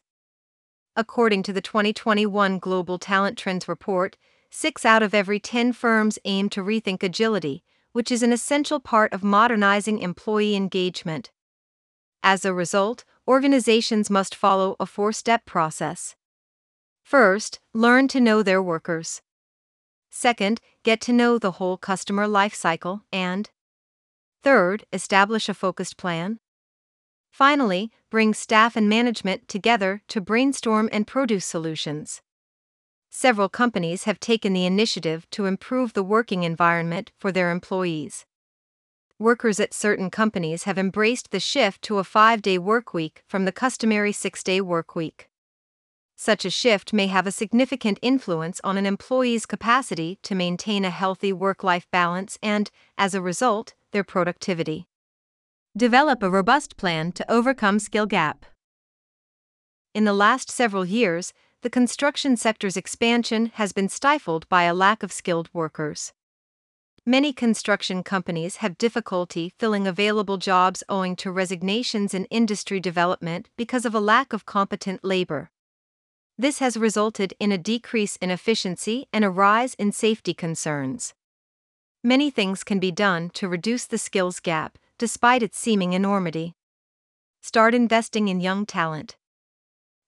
According 0.96 1.42
to 1.42 1.52
the 1.52 1.62
2021 1.62 2.60
Global 2.60 3.00
Talent 3.00 3.40
Trends 3.40 3.68
Report, 3.68 4.18
6 4.52 4.86
out 4.86 5.02
of 5.02 5.16
every 5.16 5.40
10 5.40 5.74
firms 5.74 6.20
aim 6.26 6.48
to 6.50 6.62
rethink 6.62 7.02
agility, 7.02 7.64
which 7.92 8.12
is 8.12 8.22
an 8.22 8.32
essential 8.32 8.80
part 8.80 9.12
of 9.12 9.24
modernizing 9.24 9.98
employee 9.98 10.56
engagement. 10.56 11.32
As 12.22 12.46
a 12.46 12.54
result, 12.54 13.04
organizations 13.28 14.12
must 14.12 14.36
follow 14.36 14.76
a 14.80 14.86
four 14.86 15.12
step 15.12 15.48
process. 15.48 16.16
First, 17.02 17.60
learn 17.74 18.08
to 18.10 18.20
know 18.20 18.44
their 18.44 18.62
workers. 18.62 19.24
Second, 20.12 20.62
get 20.84 21.02
to 21.02 21.12
know 21.12 21.40
the 21.40 21.54
whole 21.54 21.78
customer 21.78 22.28
lifecycle, 22.28 23.02
and 23.12 23.50
Third, 24.48 24.86
establish 24.94 25.50
a 25.50 25.54
focused 25.54 25.98
plan. 25.98 26.40
Finally, 27.30 27.92
bring 28.10 28.34
staff 28.34 28.78
and 28.78 28.88
management 28.88 29.50
together 29.50 30.04
to 30.08 30.22
brainstorm 30.22 30.88
and 30.94 31.06
produce 31.06 31.44
solutions. 31.44 32.22
Several 33.10 33.50
companies 33.50 34.06
have 34.06 34.22
taken 34.22 34.54
the 34.54 34.66
initiative 34.66 35.30
to 35.32 35.48
improve 35.48 35.92
the 35.92 36.02
working 36.02 36.44
environment 36.44 37.12
for 37.20 37.30
their 37.30 37.52
employees. 37.52 38.26
Workers 39.20 39.60
at 39.60 39.74
certain 39.74 40.10
companies 40.10 40.64
have 40.64 40.78
embraced 40.78 41.32
the 41.32 41.42
shift 41.42 41.82
to 41.82 41.98
a 41.98 42.06
five 42.06 42.42
day 42.42 42.58
workweek 42.58 43.24
from 43.28 43.44
the 43.44 43.52
customary 43.52 44.14
six 44.14 44.44
day 44.44 44.62
workweek. 44.62 45.28
Such 46.16 46.46
a 46.46 46.50
shift 46.50 46.94
may 46.94 47.08
have 47.08 47.28
a 47.28 47.32
significant 47.32 48.00
influence 48.02 48.62
on 48.64 48.78
an 48.78 48.86
employee's 48.86 49.46
capacity 49.46 50.20
to 50.24 50.36
maintain 50.36 50.86
a 50.86 50.90
healthy 50.90 51.34
work 51.34 51.66
life 51.66 51.86
balance 51.92 52.40
and, 52.42 52.72
as 52.98 53.14
a 53.14 53.22
result, 53.22 53.74
their 53.92 54.04
productivity. 54.04 54.88
Develop 55.76 56.24
a 56.24 56.30
robust 56.30 56.78
plan 56.78 57.12
to 57.14 57.32
overcome 57.32 57.80
skill 57.80 58.06
gap. 58.06 58.46
In 59.94 60.06
the 60.06 60.14
last 60.14 60.50
several 60.50 60.86
years, 60.86 61.34
the 61.62 61.70
construction 61.70 62.38
sector's 62.38 62.78
expansion 62.78 63.48
has 63.56 63.74
been 63.74 63.90
stifled 63.90 64.48
by 64.50 64.64
a 64.64 64.74
lack 64.74 65.04
of 65.04 65.12
skilled 65.12 65.50
workers. 65.54 66.14
Many 67.06 67.32
construction 67.32 68.04
companies 68.04 68.58
have 68.58 68.78
difficulty 68.78 69.54
filling 69.58 69.88
available 69.88 70.38
jobs 70.38 70.84
owing 70.90 71.16
to 71.16 71.32
resignations 71.32 72.14
in 72.14 72.26
industry 72.26 72.80
development 72.80 73.50
because 73.58 73.86
of 73.86 73.96
a 73.96 74.00
lack 74.00 74.34
of 74.34 74.46
competent 74.46 75.06
labor. 75.06 75.50
This 76.38 76.60
has 76.60 76.78
resulted 76.78 77.34
in 77.40 77.52
a 77.52 77.58
decrease 77.58 78.18
in 78.18 78.30
efficiency 78.30 79.08
and 79.12 79.24
a 79.26 79.30
rise 79.30 79.74
in 79.76 79.92
safety 79.92 80.34
concerns. 80.34 81.14
Many 82.08 82.30
things 82.30 82.64
can 82.64 82.80
be 82.80 82.90
done 82.90 83.32
to 83.32 83.50
reduce 83.50 83.86
the 83.86 83.98
skills 83.98 84.40
gap, 84.40 84.78
despite 84.98 85.44
its 85.44 85.58
seeming 85.58 85.92
enormity. 85.92 86.56
Start 87.42 87.74
investing 87.76 88.30
in 88.30 88.40
young 88.40 88.66
talent. 88.66 89.18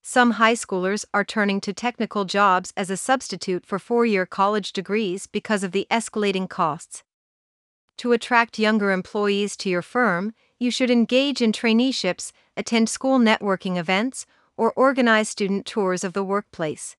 Some 0.01 0.31
high 0.39 0.53
schoolers 0.53 1.03
are 1.13 1.25
turning 1.25 1.59
to 1.59 1.73
technical 1.73 2.23
jobs 2.23 2.71
as 2.77 2.89
a 2.89 2.95
substitute 2.95 3.65
for 3.65 3.79
four 3.79 4.05
year 4.05 4.25
college 4.25 4.71
degrees 4.71 5.27
because 5.27 5.61
of 5.61 5.73
the 5.73 5.87
escalating 5.91 6.49
costs. 6.49 7.03
To 7.97 8.13
attract 8.13 8.57
younger 8.57 8.93
employees 8.93 9.57
to 9.57 9.69
your 9.69 9.81
firm, 9.81 10.33
you 10.57 10.71
should 10.71 10.89
engage 10.89 11.41
in 11.41 11.51
traineeships, 11.51 12.31
attend 12.55 12.87
school 12.87 13.19
networking 13.19 13.75
events, 13.75 14.25
or 14.55 14.71
organize 14.71 15.27
student 15.27 15.65
tours 15.65 16.05
of 16.05 16.13
the 16.13 16.23
workplace. 16.23 16.95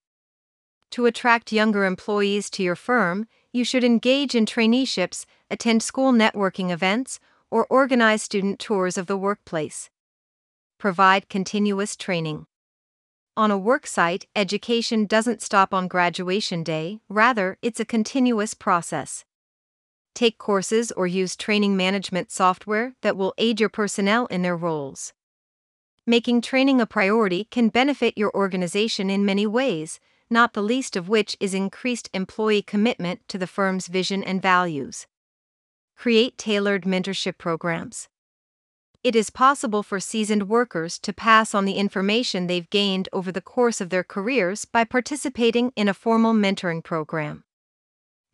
To 0.91 1.07
attract 1.07 1.53
younger 1.53 1.87
employees 1.87 2.51
to 2.51 2.63
your 2.63 2.77
firm, 2.77 3.29
you 3.53 3.65
should 3.65 3.85
engage 3.85 4.35
in 4.35 4.47
traineeships, 4.47 5.27
attend 5.51 5.83
school 5.83 6.13
networking 6.13 6.71
events, 6.71 7.19
or 7.51 7.67
organize 7.67 8.23
student 8.23 8.59
tours 8.59 8.97
of 8.97 9.07
the 9.07 9.17
workplace. 9.17 9.91
Provide 10.79 11.29
continuous 11.29 11.97
training. 11.97 12.47
On 13.37 13.51
a 13.51 13.59
worksite, 13.59 14.25
education 14.37 15.07
doesn't 15.07 15.43
stop 15.43 15.73
on 15.73 15.89
graduation 15.89 16.63
day, 16.63 17.01
rather, 17.09 17.59
it's 17.63 17.81
a 17.81 17.85
continuous 17.85 18.55
process. 18.55 19.25
Take 20.15 20.39
courses 20.39 20.93
or 20.93 21.07
use 21.07 21.37
training 21.37 21.77
management 21.77 22.31
software 22.31 22.95
that 23.03 23.17
will 23.17 23.35
aid 23.39 23.61
your 23.61 23.69
personnel 23.69 24.27
in 24.27 24.43
their 24.43 24.57
roles. 24.57 25.13
Making 26.07 26.41
training 26.41 26.81
a 26.81 26.87
priority 26.87 27.45
can 27.45 27.69
benefit 27.69 28.19
your 28.19 28.35
organization 28.35 29.11
in 29.11 29.25
many 29.25 29.47
ways, 29.47 30.01
not 30.31 30.53
the 30.53 30.63
least 30.63 30.97
of 30.97 31.09
which 31.09 31.37
is 31.41 31.55
increased 31.55 32.09
employee 32.15 32.63
commitment 32.63 33.21
to 33.29 33.37
the 33.37 33.47
firm's 33.47 33.89
vision 33.89 34.23
and 34.23 34.41
values. 34.41 35.07
Create 35.97 36.39
tailored 36.39 36.85
mentorship 36.85 37.37
programs. 37.37 38.09
It 39.03 39.17
is 39.17 39.31
possible 39.31 39.83
for 39.83 39.99
seasoned 39.99 40.49
workers 40.49 40.99
to 41.01 41.13
pass 41.13 41.55
on 41.55 41.65
the 41.65 41.75
information 41.75 42.47
they've 42.47 42.69
gained 42.69 43.09
over 43.13 43.33
the 43.33 43.41
course 43.41 43.81
of 43.81 43.89
their 43.89 44.05
careers 44.05 44.67
by 44.67 44.85
participating 44.85 45.73
in 45.75 45.89
a 45.89 45.95
formal 45.95 46.35
mentoring 46.35 46.85
program. 46.85 47.45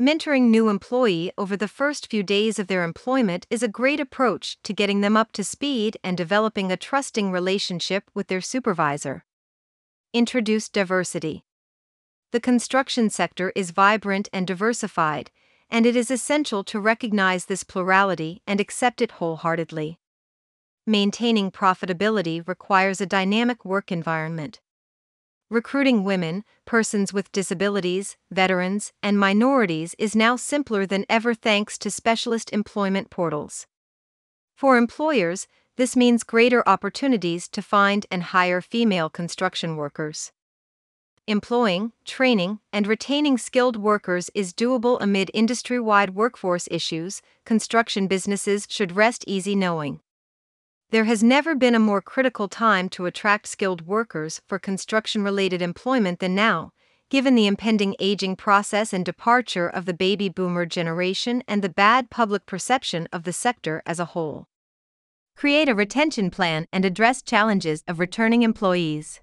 Mentoring 0.01 0.51
new 0.51 0.69
employee 0.69 1.33
over 1.39 1.57
the 1.57 1.69
first 1.69 2.11
few 2.11 2.23
days 2.23 2.59
of 2.59 2.67
their 2.67 2.85
employment 2.85 3.47
is 3.49 3.63
a 3.63 3.69
great 3.69 3.99
approach 4.01 4.59
to 4.63 4.75
getting 4.75 5.01
them 5.01 5.17
up 5.17 5.33
to 5.33 5.43
speed 5.43 5.97
and 6.05 6.17
developing 6.17 6.71
a 6.71 6.77
trusting 6.77 7.31
relationship 7.31 8.11
with 8.13 8.27
their 8.27 8.43
supervisor. 8.43 9.25
Introduce 10.13 10.69
diversity. 10.69 11.45
The 12.37 12.53
construction 12.53 13.09
sector 13.09 13.51
is 13.57 13.71
vibrant 13.71 14.29
and 14.31 14.47
diversified, 14.47 15.31
and 15.71 15.87
it 15.87 15.97
is 15.97 16.11
essential 16.11 16.65
to 16.65 16.79
recognize 16.79 17.47
this 17.47 17.65
plurality 17.65 18.43
and 18.47 18.61
accept 18.61 19.01
it 19.01 19.13
wholeheartedly. 19.13 19.99
Maintaining 20.87 21.51
profitability 21.51 22.47
requires 22.47 23.01
a 23.01 23.07
dynamic 23.07 23.65
work 23.65 23.91
environment. 23.91 24.61
Recruiting 25.49 26.05
women, 26.05 26.45
persons 26.67 27.11
with 27.11 27.33
disabilities, 27.33 28.19
veterans, 28.31 28.93
and 29.03 29.19
minorities 29.19 29.95
is 29.99 30.15
now 30.15 30.37
simpler 30.37 30.85
than 30.85 31.07
ever 31.09 31.33
thanks 31.33 31.79
to 31.79 31.91
specialist 31.91 32.53
employment 32.53 33.09
portals. 33.09 33.67
For 34.55 34.77
employers, 34.77 35.49
this 35.77 35.97
means 35.97 36.23
greater 36.23 36.63
opportunities 36.69 37.49
to 37.49 37.63
find 37.63 38.05
and 38.11 38.25
hire 38.25 38.61
female 38.61 39.09
construction 39.09 39.77
workers 39.77 40.33
employing, 41.27 41.93
training, 42.05 42.61
and 42.73 42.87
retaining 42.87 43.37
skilled 43.39 43.77
workers 43.77 44.31
is 44.35 44.53
doable 44.53 44.99
amid 45.01 45.31
industry 45.35 45.81
wide 45.81 46.11
workforce 46.11 46.69
issues, 46.71 47.23
construction 47.45 48.07
businesses 48.07 48.67
should 48.69 48.97
rest 48.97 49.25
easy 49.27 49.57
knowing. 49.57 50.01
There 50.91 51.05
has 51.05 51.23
never 51.23 51.55
been 51.55 51.75
a 51.75 51.81
more 51.81 52.01
critical 52.01 52.47
time 52.47 52.89
to 52.91 53.07
attract 53.07 53.49
skilled 53.49 53.87
workers 53.87 54.41
for 54.47 54.59
construction 54.59 55.25
related 55.25 55.61
employment 55.61 56.21
than 56.21 56.35
now, 56.35 56.73
given 57.11 57.35
the 57.35 57.47
impending 57.47 57.97
aging 57.99 58.37
process 58.37 58.93
and 58.93 59.05
departure 59.05 59.69
of 59.69 59.85
the 59.85 59.95
baby 59.95 60.29
boomer 60.29 60.65
generation 60.65 61.43
and 61.49 61.63
the 61.63 61.69
bad 61.69 62.09
public 62.11 62.47
perception 62.47 63.09
of 63.13 63.25
the 63.25 63.33
sector 63.33 63.83
as 63.85 63.99
a 63.99 64.07
whole. 64.07 64.47
Create 65.37 65.69
a 65.69 65.75
retention 65.75 66.31
plan 66.31 66.67
and 66.73 66.85
address 66.85 67.21
challenges 67.21 67.83
of 67.87 67.99
returning 67.99 68.43
employees. 68.43 69.21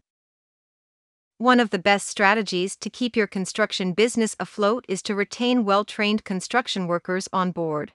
One 1.44 1.60
of 1.60 1.72
the 1.72 1.78
best 1.78 2.08
strategies 2.08 2.78
to 2.78 2.90
keep 2.90 3.18
your 3.18 3.28
construction 3.28 3.92
business 3.92 4.34
afloat 4.40 4.86
is 4.88 5.02
to 5.02 5.14
retain 5.14 5.66
well 5.66 5.84
trained 5.84 6.24
construction 6.24 6.88
workers 6.88 7.28
on 7.34 7.52
board. 7.52 7.92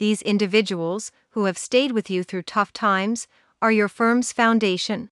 These 0.00 0.22
individuals, 0.22 1.12
who 1.30 1.44
have 1.44 1.56
stayed 1.56 1.92
with 1.92 2.10
you 2.10 2.24
through 2.24 2.42
tough 2.42 2.72
times, 2.72 3.28
are 3.62 3.70
your 3.70 3.86
firm's 3.86 4.32
foundation. 4.32 5.10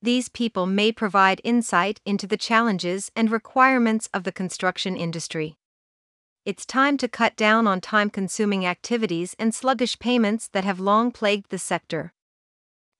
These 0.00 0.28
people 0.28 0.66
may 0.66 0.92
provide 0.92 1.40
insight 1.42 2.00
into 2.06 2.28
the 2.28 2.36
challenges 2.36 3.10
and 3.16 3.32
requirements 3.32 4.08
of 4.14 4.22
the 4.22 4.30
construction 4.30 4.96
industry. 4.96 5.56
It's 6.44 6.64
time 6.64 6.96
to 6.98 7.08
cut 7.08 7.34
down 7.34 7.66
on 7.66 7.80
time 7.80 8.08
consuming 8.08 8.64
activities 8.64 9.34
and 9.36 9.52
sluggish 9.52 9.98
payments 9.98 10.46
that 10.52 10.62
have 10.62 10.78
long 10.78 11.10
plagued 11.10 11.50
the 11.50 11.58
sector. 11.58 12.12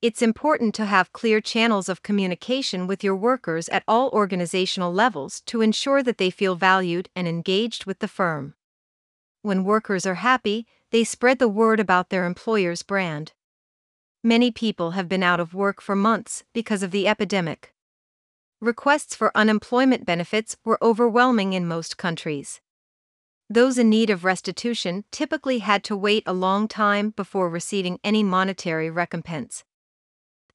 It's 0.03 0.21
important 0.21 0.75
to 0.75 0.87
have 0.87 1.13
clear 1.13 1.41
channels 1.41 1.89
of 1.89 2.03
communication 2.03 2.89
with 2.89 3.05
your 3.05 3.15
workers 3.15 3.69
at 3.69 3.85
all 3.87 4.09
organizational 4.09 4.93
levels 4.93 5.43
to 5.43 5.61
ensure 5.61 6.03
that 6.03 6.19
they 6.19 6.29
feel 6.29 6.57
valued 6.57 7.09
and 7.15 7.29
engaged 7.29 7.85
with 7.85 8.01
the 8.01 8.09
firm. 8.09 8.55
When 9.43 9.63
workers 9.63 10.05
are 10.05 10.17
happy, 10.17 10.67
they 10.91 11.05
spread 11.05 11.39
the 11.39 11.47
word 11.47 11.79
about 11.79 12.11
their 12.11 12.27
employer's 12.27 12.83
brand. 12.83 13.33
Many 14.25 14.51
people 14.51 14.91
have 14.91 15.09
been 15.09 15.23
out 15.23 15.39
of 15.39 15.55
work 15.55 15.81
for 15.81 15.95
months 15.95 16.43
because 16.53 16.83
of 16.83 16.91
the 16.91 17.07
epidemic. 17.07 17.73
Requests 18.61 19.15
for 19.15 19.31
unemployment 19.37 20.05
benefits 20.05 20.57
were 20.65 20.83
overwhelming 20.83 21.53
in 21.53 21.65
most 21.65 21.97
countries. 21.97 22.61
Those 23.49 23.79
in 23.79 23.89
need 23.89 24.11
of 24.11 24.25
restitution 24.25 25.05
typically 25.13 25.61
had 25.61 25.85
to 25.85 25.97
wait 25.97 26.25
a 26.27 26.33
long 26.33 26.67
time 26.67 27.11
before 27.11 27.49
receiving 27.49 28.01
any 28.03 28.25
monetary 28.25 28.91
recompense. 28.91 29.63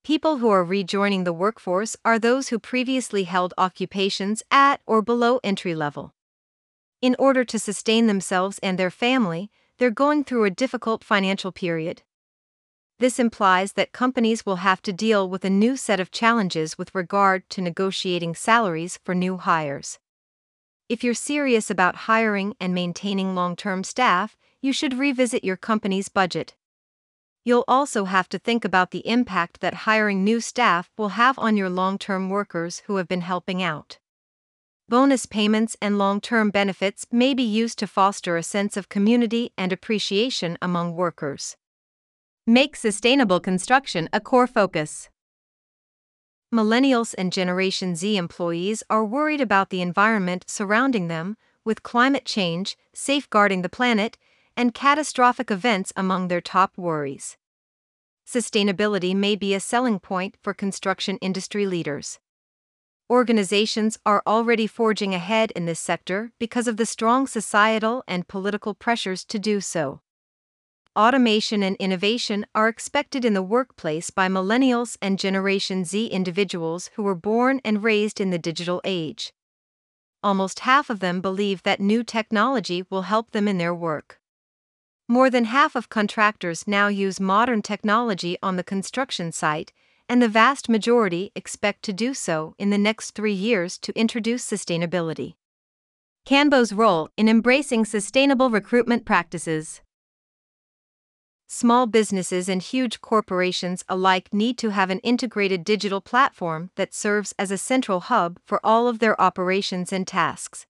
People 0.08 0.38
who 0.38 0.48
are 0.48 0.63
rejoining 0.63 1.26
the 1.26 1.34
workforce 1.34 1.98
are 2.06 2.17
those 2.17 2.48
who 2.48 2.60
previously 2.60 3.26
held 3.26 3.54
occupations 3.58 4.41
at 4.50 4.80
or 4.88 5.02
below 5.02 5.41
entry 5.43 5.76
level. 5.76 6.13
In 7.02 7.13
order 7.20 7.43
to 7.43 7.60
sustain 7.60 8.08
themselves 8.08 8.58
and 8.60 8.80
their 8.80 8.89
family, 8.89 9.52
they're 9.78 9.91
going 9.91 10.24
through 10.24 10.46
a 10.46 10.50
difficult 10.50 11.04
financial 11.04 11.52
period. 11.52 12.04
This 13.00 13.20
implies 13.20 13.74
that 13.74 13.91
companies 13.91 14.46
will 14.46 14.63
have 14.67 14.82
to 14.84 14.93
deal 14.93 15.28
with 15.30 15.43
a 15.43 15.50
new 15.50 15.76
set 15.76 16.00
of 16.00 16.10
challenges 16.10 16.78
with 16.78 16.96
regard 16.96 17.50
to 17.50 17.62
negotiating 17.62 18.34
salaries 18.34 18.98
for 19.04 19.13
new 19.13 19.36
hires. 19.36 20.00
If 20.88 21.04
you're 21.04 21.13
serious 21.13 21.70
about 21.70 22.08
hiring 22.08 22.56
and 22.62 22.74
maintaining 22.74 23.36
long 23.36 23.58
term 23.58 23.84
staff, 23.84 24.38
you 24.62 24.72
should 24.72 24.98
revisit 24.98 25.43
your 25.43 25.58
company's 25.58 26.08
budget. 26.08 26.56
You'll 27.47 27.63
also 27.65 28.03
have 28.03 28.27
to 28.27 28.39
think 28.39 28.65
about 28.65 28.91
the 28.91 29.07
impact 29.07 29.62
that 29.62 29.86
hiring 29.88 30.21
new 30.21 30.41
staff 30.41 30.91
will 30.97 31.15
have 31.15 31.39
on 31.39 31.55
your 31.55 31.69
long 31.69 31.97
term 31.97 32.29
workers 32.29 32.79
who 32.88 32.97
have 32.97 33.07
been 33.07 33.21
helping 33.21 33.63
out. 33.63 33.99
Bonus 34.89 35.25
payments 35.25 35.77
and 35.81 35.97
long 35.97 36.19
term 36.19 36.49
benefits 36.49 37.07
may 37.10 37.33
be 37.33 37.43
used 37.43 37.79
to 37.79 37.88
foster 37.88 38.36
a 38.36 38.43
sense 38.43 38.75
of 38.75 38.89
community 38.89 39.53
and 39.57 39.71
appreciation 39.71 40.57
among 40.62 40.93
workers. 40.93 41.55
Make 42.45 42.75
sustainable 42.75 43.39
construction 43.39 44.10
a 44.12 44.19
core 44.19 44.47
focus. 44.47 45.07
Millennials 46.53 47.15
and 47.17 47.31
Generation 47.31 47.95
Z 47.95 48.17
employees 48.17 48.83
are 48.89 49.05
worried 49.05 49.39
about 49.39 49.69
the 49.69 49.81
environment 49.81 50.43
surrounding 50.49 51.07
them, 51.07 51.38
with 51.63 51.81
climate 51.81 52.25
change, 52.25 52.77
safeguarding 52.93 53.62
the 53.62 53.69
planet, 53.69 54.17
and 54.58 54.74
catastrophic 54.74 55.52
events 55.52 55.93
among 55.96 56.28
their 56.28 56.41
top 56.41 56.74
worries. 56.76 57.38
Sustainability 58.28 59.15
may 59.15 59.36
be 59.38 59.54
a 59.54 59.60
selling 59.60 60.00
point 60.00 60.36
for 60.41 60.54
construction 60.54 61.17
industry 61.22 61.65
leaders. 61.65 62.20
Organizations 63.10 63.98
are 64.06 64.22
already 64.28 64.67
forging 64.67 65.13
ahead 65.13 65.52
in 65.52 65.65
this 65.65 65.80
sector 65.80 66.34
because 66.39 66.67
of 66.67 66.76
the 66.76 66.86
strong 66.86 67.26
societal 67.26 68.04
and 68.06 68.28
political 68.28 68.74
pressures 68.74 69.24
to 69.24 69.39
do 69.39 69.62
so. 69.62 70.02
Automation 70.93 71.63
and 71.63 71.78
innovation 71.78 72.46
are 72.56 72.67
expected 72.67 73.24
in 73.24 73.36
the 73.36 73.43
workplace 73.43 74.10
by 74.10 74.28
millennials 74.28 74.98
and 75.02 75.20
Generation 75.20 75.86
Z 75.86 76.08
individuals 76.08 76.89
who 76.96 77.04
were 77.04 77.15
born 77.15 77.62
and 77.63 77.84
raised 77.84 78.20
in 78.20 78.32
the 78.32 78.39
digital 78.39 78.82
age. 78.84 79.32
Almost 80.24 80.62
half 80.62 80.89
of 80.89 81.00
them 81.00 81.22
believe 81.22 81.63
that 81.63 81.80
new 81.80 82.04
technology 82.04 82.84
will 82.89 83.04
help 83.04 83.32
them 83.32 83.48
in 83.48 83.60
their 83.60 83.76
work. 83.76 84.20
More 85.10 85.30
than 85.30 85.46
half 85.46 85.78
of 85.78 85.88
contractors 85.88 86.67
now 86.67 86.89
use 86.89 87.17
modern 87.17 87.62
technology 87.62 88.38
on 88.43 88.58
the 88.58 88.63
construction 88.63 89.32
site, 89.32 89.72
and 90.10 90.22
the 90.22 90.28
vast 90.28 90.67
majority 90.67 91.32
expect 91.34 91.84
to 91.84 91.93
do 91.93 92.13
so 92.13 92.56
in 92.58 92.72
the 92.72 92.78
next 92.78 93.12
three 93.12 93.34
years 93.34 93.78
to 93.80 93.98
introduce 93.98 94.46
sustainability. 94.46 95.36
KanBo's 96.28 96.74
role 96.74 97.08
in 97.15 97.30
embracing 97.30 97.86
sustainable 97.86 98.50
recruitment 98.50 99.06
practices. 99.06 99.80
Small 101.48 101.88
businesses 101.88 102.50
and 102.50 102.62
huge 102.62 103.00
corporations 103.00 103.86
alike 103.88 104.34
need 104.34 104.58
to 104.58 104.72
have 104.72 104.89
an 104.89 105.00
integrated 105.00 105.63
digital 105.63 106.02
platform 106.02 106.70
that 106.76 106.93
serves 106.93 107.34
as 107.39 107.50
a 107.50 107.58
central 107.58 108.02
hub 108.02 108.39
for 108.46 108.60
all 108.62 108.89
of 108.89 109.00
their 109.00 109.20
operations 109.22 109.93
and 109.93 110.06
tasks 110.06 110.65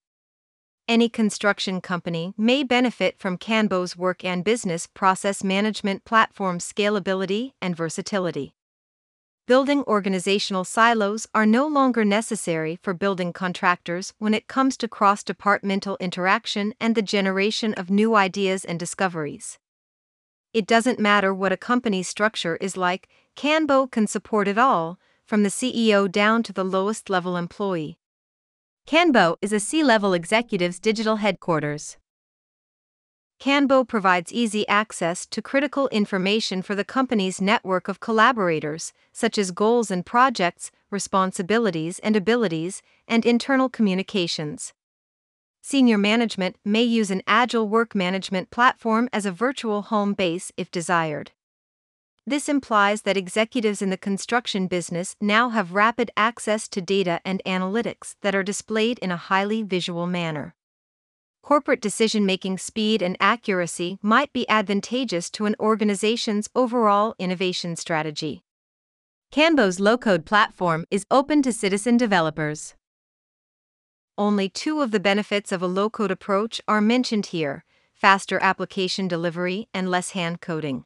any 0.88 1.08
construction 1.08 1.80
company 1.80 2.32
may 2.38 2.64
benefit 2.64 3.18
from 3.18 3.36
KanBo's 3.36 3.96
work 3.96 4.24
and 4.24 4.42
business 4.42 4.86
process 4.86 5.44
management 5.44 6.04
platform 6.04 6.58
scalability 6.58 7.52
and 7.60 7.76
versatility. 7.76 8.54
Building 9.46 9.82
organizational 9.84 10.64
silos 10.64 11.26
are 11.34 11.46
no 11.46 11.66
longer 11.66 12.04
necessary 12.04 12.78
for 12.82 12.92
building 12.92 13.32
contractors 13.32 14.12
when 14.18 14.34
it 14.34 14.46
comes 14.46 14.76
to 14.78 14.88
cross 14.88 15.22
departmental 15.22 15.96
interaction 16.00 16.74
and 16.80 16.94
the 16.94 17.02
generation 17.02 17.74
of 17.74 17.90
new 17.90 18.14
ideas 18.14 18.64
and 18.64 18.78
discoveries. 18.78 19.58
It 20.52 20.66
doesn't 20.66 20.98
matter 20.98 21.32
what 21.34 21.52
a 21.52 21.56
company's 21.56 22.08
structure 22.08 22.56
is 22.56 22.76
like, 22.76 23.08
KanBo 23.36 23.90
can 23.90 24.06
support 24.06 24.48
it 24.48 24.58
all, 24.58 24.98
from 25.24 25.42
the 25.42 25.50
CEO 25.50 26.10
down 26.10 26.42
to 26.42 26.52
the 26.52 26.64
lowest 26.64 27.10
level 27.10 27.36
employee. 27.36 27.97
KanBo 28.88 29.36
is 29.42 29.52
a 29.52 29.60
C 29.60 29.84
level 29.84 30.14
executive's 30.14 30.78
digital 30.78 31.16
headquarters. 31.16 31.98
KanBo 33.38 33.86
provides 33.86 34.32
easy 34.32 34.66
access 34.66 35.26
to 35.26 35.42
critical 35.42 35.88
information 35.88 36.62
for 36.62 36.74
the 36.74 36.86
company's 36.86 37.38
network 37.38 37.88
of 37.88 38.00
collaborators, 38.00 38.94
such 39.12 39.36
as 39.36 39.50
goals 39.50 39.90
and 39.90 40.06
projects, 40.06 40.70
responsibilities 40.90 41.98
and 41.98 42.16
abilities, 42.16 42.80
and 43.06 43.26
internal 43.26 43.68
communications. 43.68 44.72
Senior 45.60 45.98
management 45.98 46.56
may 46.64 46.82
use 46.82 47.10
an 47.10 47.20
agile 47.26 47.68
work 47.68 47.94
management 47.94 48.50
platform 48.50 49.10
as 49.12 49.26
a 49.26 49.30
virtual 49.30 49.82
home 49.82 50.14
base 50.14 50.50
if 50.56 50.70
desired. 50.70 51.32
This 52.28 52.46
implies 52.46 53.02
that 53.02 53.16
executives 53.16 53.80
in 53.80 53.88
the 53.88 53.96
construction 53.96 54.66
business 54.66 55.16
now 55.18 55.48
have 55.48 55.72
rapid 55.72 56.10
access 56.14 56.68
to 56.68 56.82
data 56.82 57.22
and 57.24 57.40
analytics 57.46 58.16
that 58.20 58.34
are 58.34 58.42
displayed 58.42 58.98
in 58.98 59.10
a 59.10 59.16
highly 59.16 59.62
visual 59.62 60.06
manner. 60.06 60.54
Corporate 61.42 61.80
decision 61.80 62.26
making 62.26 62.58
speed 62.58 63.00
and 63.00 63.16
accuracy 63.18 63.98
might 64.02 64.30
be 64.34 64.46
advantageous 64.46 65.30
to 65.30 65.46
an 65.46 65.56
organization's 65.58 66.50
overall 66.54 67.14
innovation 67.18 67.76
strategy. 67.76 68.42
KanBo's 69.32 69.80
low 69.80 69.96
code 69.96 70.26
platform 70.26 70.84
is 70.90 71.06
open 71.10 71.40
to 71.40 71.50
citizen 71.50 71.96
developers. 71.96 72.74
Only 74.18 74.50
two 74.50 74.82
of 74.82 74.90
the 74.90 75.00
benefits 75.00 75.50
of 75.50 75.62
a 75.62 75.66
low 75.66 75.88
code 75.88 76.10
approach 76.10 76.60
are 76.68 76.82
mentioned 76.82 77.26
here 77.32 77.64
faster 77.94 78.38
application 78.42 79.08
delivery 79.08 79.66
and 79.72 79.90
less 79.90 80.10
hand 80.10 80.42
coding. 80.42 80.84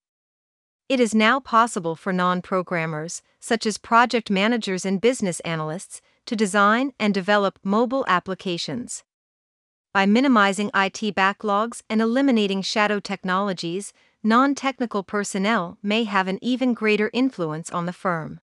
It 0.88 1.00
is 1.00 1.14
now 1.14 1.40
possible 1.40 1.96
for 1.96 2.12
non 2.12 2.42
programmers, 2.42 3.22
such 3.40 3.66
as 3.66 3.78
project 3.78 4.30
managers 4.30 4.84
and 4.84 5.00
business 5.00 5.40
analysts, 5.40 6.02
to 6.26 6.36
design 6.36 6.92
and 6.98 7.14
develop 7.14 7.58
mobile 7.62 8.04
applications. 8.08 9.04
By 9.94 10.06
minimizing 10.06 10.68
IT 10.74 11.14
backlogs 11.14 11.82
and 11.88 12.02
eliminating 12.02 12.62
shadow 12.62 13.00
technologies, 13.00 13.92
non 14.22 14.54
technical 14.54 15.02
personnel 15.02 15.78
may 15.82 16.04
have 16.04 16.28
an 16.28 16.38
even 16.42 16.74
greater 16.74 17.10
influence 17.12 17.70
on 17.70 17.86
the 17.86 17.92
firm. 17.92 18.40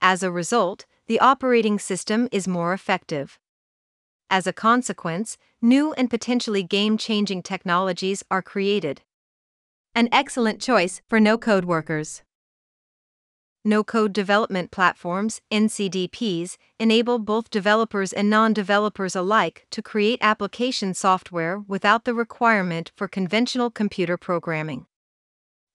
As 0.00 0.22
a 0.22 0.30
result, 0.30 0.86
the 1.06 1.20
operating 1.20 1.78
system 1.78 2.28
is 2.32 2.48
more 2.48 2.72
effective. 2.72 3.38
As 4.30 4.46
a 4.46 4.52
consequence, 4.52 5.36
new 5.60 5.92
and 5.92 6.08
potentially 6.08 6.62
game 6.62 6.96
changing 6.96 7.42
technologies 7.42 8.24
are 8.30 8.42
created 8.42 9.02
an 9.94 10.08
excellent 10.10 10.58
choice 10.60 11.02
for 11.06 11.20
no 11.20 11.36
code 11.36 11.66
workers. 11.66 12.22
No 13.64 13.84
code 13.84 14.12
development 14.12 14.70
platforms, 14.70 15.40
NCDPs, 15.52 16.56
enable 16.80 17.18
both 17.18 17.50
developers 17.50 18.12
and 18.12 18.30
non 18.30 18.54
developers 18.54 19.14
alike 19.14 19.66
to 19.70 19.82
create 19.82 20.18
application 20.22 20.94
software 20.94 21.60
without 21.68 22.04
the 22.04 22.14
requirement 22.14 22.90
for 22.96 23.06
conventional 23.06 23.70
computer 23.70 24.16
programming. 24.16 24.86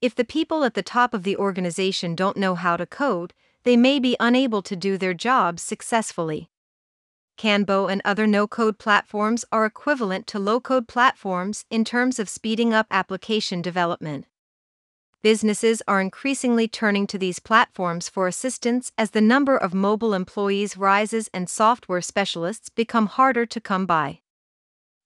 If 0.02 0.16
the 0.16 0.26
people 0.26 0.64
at 0.64 0.74
the 0.74 0.84
top 0.84 1.14
of 1.14 1.24
the 1.24 1.38
organization 1.38 2.16
don't 2.16 2.38
know 2.38 2.56
how 2.56 2.76
to 2.76 2.86
code, 2.86 3.34
they 3.64 3.78
may 3.78 4.00
be 4.00 4.18
unable 4.20 4.62
to 4.64 4.76
do 4.76 4.98
their 4.98 5.14
jobs 5.14 5.62
successfully. 5.62 6.50
KanBo 7.38 7.92
and 7.92 8.02
other 8.04 8.26
no 8.26 8.48
code 8.48 8.80
platforms 8.80 9.46
are 9.52 9.66
equivalent 9.66 10.28
to 10.28 10.40
low 10.40 10.60
code 10.60 10.88
platforms 10.88 11.66
in 11.70 11.86
terms 11.86 12.20
of 12.20 12.28
speeding 12.28 12.74
up 12.74 12.88
application 12.90 13.62
development. 13.62 14.26
Businesses 15.22 15.82
are 15.88 16.02
increasingly 16.02 16.68
turning 16.68 17.06
to 17.08 17.18
these 17.18 17.40
platforms 17.40 18.10
for 18.10 18.28
assistance 18.28 18.92
as 18.98 19.12
the 19.12 19.22
number 19.22 19.58
of 19.58 19.74
mobile 19.74 20.14
employees 20.14 20.78
rises 20.78 21.30
and 21.34 21.50
software 21.50 22.02
specialists 22.02 22.70
become 22.70 23.08
harder 23.08 23.46
to 23.46 23.60
come 23.60 23.86
by. 23.86 24.22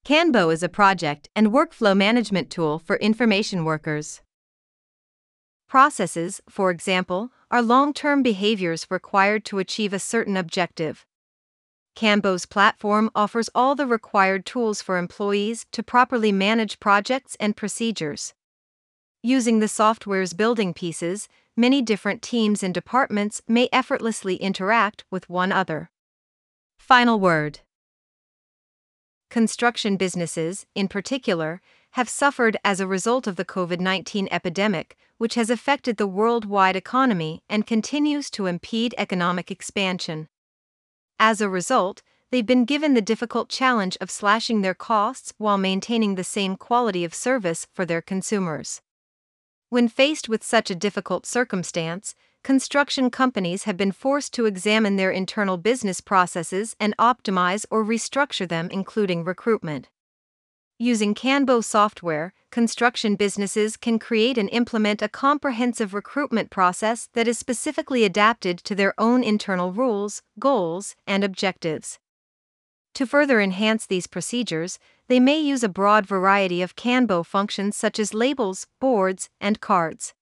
KanBo 0.05 0.53
is 0.53 0.63
a 0.63 0.69
project 0.69 1.29
and 1.35 1.47
workflow 1.47 1.95
management 1.95 2.49
tool 2.49 2.79
for 2.79 2.97
information 2.97 3.65
workers. 3.65 4.21
Processes, 5.67 6.41
for 6.49 6.71
example, 6.71 7.31
are 7.49 7.61
long 7.61 7.93
term 7.93 8.21
behaviors 8.21 8.87
required 8.89 9.45
to 9.45 9.59
achieve 9.59 9.93
a 9.93 9.99
certain 9.99 10.35
objective. 10.35 11.05
KanBo's 11.95 12.45
platform 12.45 13.11
offers 13.13 13.49
all 13.53 13.75
the 13.75 13.85
required 13.85 14.45
tools 14.45 14.81
for 14.81 14.97
employees 14.97 15.65
to 15.71 15.83
properly 15.83 16.31
manage 16.31 16.79
projects 16.79 17.35
and 17.39 17.55
procedures. 17.55 18.33
Using 19.21 19.59
the 19.59 19.67
software's 19.67 20.33
building 20.33 20.73
pieces, 20.73 21.27
many 21.55 21.81
different 21.81 22.21
teams 22.21 22.63
and 22.63 22.73
departments 22.73 23.41
may 23.47 23.69
effortlessly 23.71 24.35
interact 24.37 25.03
with 25.11 25.29
one 25.29 25.51
other. 25.51 25.91
Final 26.79 27.19
word 27.19 27.59
Construction 29.29 29.95
businesses, 29.95 30.65
in 30.75 30.87
particular, 30.87 31.61
have 31.91 32.09
suffered 32.09 32.57
as 32.65 32.79
a 32.79 32.87
result 32.87 33.27
of 33.27 33.35
the 33.35 33.45
COVID 33.45 33.79
19 33.79 34.27
epidemic, 34.31 34.97
which 35.17 35.35
has 35.35 35.49
affected 35.49 35.97
the 35.97 36.07
worldwide 36.07 36.75
economy 36.75 37.43
and 37.47 37.67
continues 37.67 38.29
to 38.31 38.47
impede 38.47 38.95
economic 38.97 39.51
expansion. 39.51 40.27
As 41.23 41.39
a 41.39 41.47
result, 41.47 42.01
they've 42.31 42.43
been 42.43 42.65
given 42.65 42.95
the 42.95 42.99
difficult 42.99 43.47
challenge 43.47 43.95
of 44.01 44.09
slashing 44.09 44.63
their 44.63 44.73
costs 44.73 45.35
while 45.37 45.59
maintaining 45.59 46.15
the 46.15 46.23
same 46.23 46.55
quality 46.55 47.05
of 47.05 47.13
service 47.13 47.67
for 47.71 47.85
their 47.85 48.01
consumers. 48.01 48.81
When 49.69 49.87
faced 49.87 50.27
with 50.27 50.43
such 50.43 50.71
a 50.71 50.75
difficult 50.75 51.27
circumstance, 51.27 52.15
construction 52.43 53.11
companies 53.11 53.65
have 53.65 53.77
been 53.77 53.91
forced 53.91 54.33
to 54.33 54.47
examine 54.47 54.95
their 54.95 55.11
internal 55.11 55.57
business 55.57 56.01
processes 56.01 56.75
and 56.79 56.97
optimize 56.97 57.67
or 57.69 57.85
restructure 57.85 58.49
them, 58.49 58.67
including 58.71 59.23
recruitment. 59.23 59.89
Using 60.81 61.13
KanBo 61.13 61.63
software, 61.63 62.33
construction 62.49 63.15
businesses 63.15 63.77
can 63.77 63.99
create 63.99 64.35
and 64.35 64.49
implement 64.49 65.03
a 65.03 65.07
comprehensive 65.07 65.93
recruitment 65.93 66.49
process 66.49 67.07
that 67.13 67.27
is 67.27 67.37
specifically 67.37 68.03
adapted 68.03 68.57
to 68.63 68.73
their 68.73 68.95
own 68.99 69.23
internal 69.23 69.71
rules, 69.71 70.23
goals, 70.39 70.95
and 71.05 71.23
objectives. 71.23 71.99
To 72.95 73.05
further 73.05 73.39
enhance 73.39 73.85
these 73.85 74.07
procedures, 74.07 74.79
they 75.07 75.19
may 75.19 75.39
use 75.39 75.63
a 75.63 75.69
broad 75.69 76.07
variety 76.07 76.63
of 76.63 76.75
KanBo 76.75 77.27
functions 77.27 77.77
such 77.77 77.99
as 77.99 78.15
labels, 78.15 78.65
boards, 78.79 79.29
and 79.39 79.61
cards. 79.61 80.15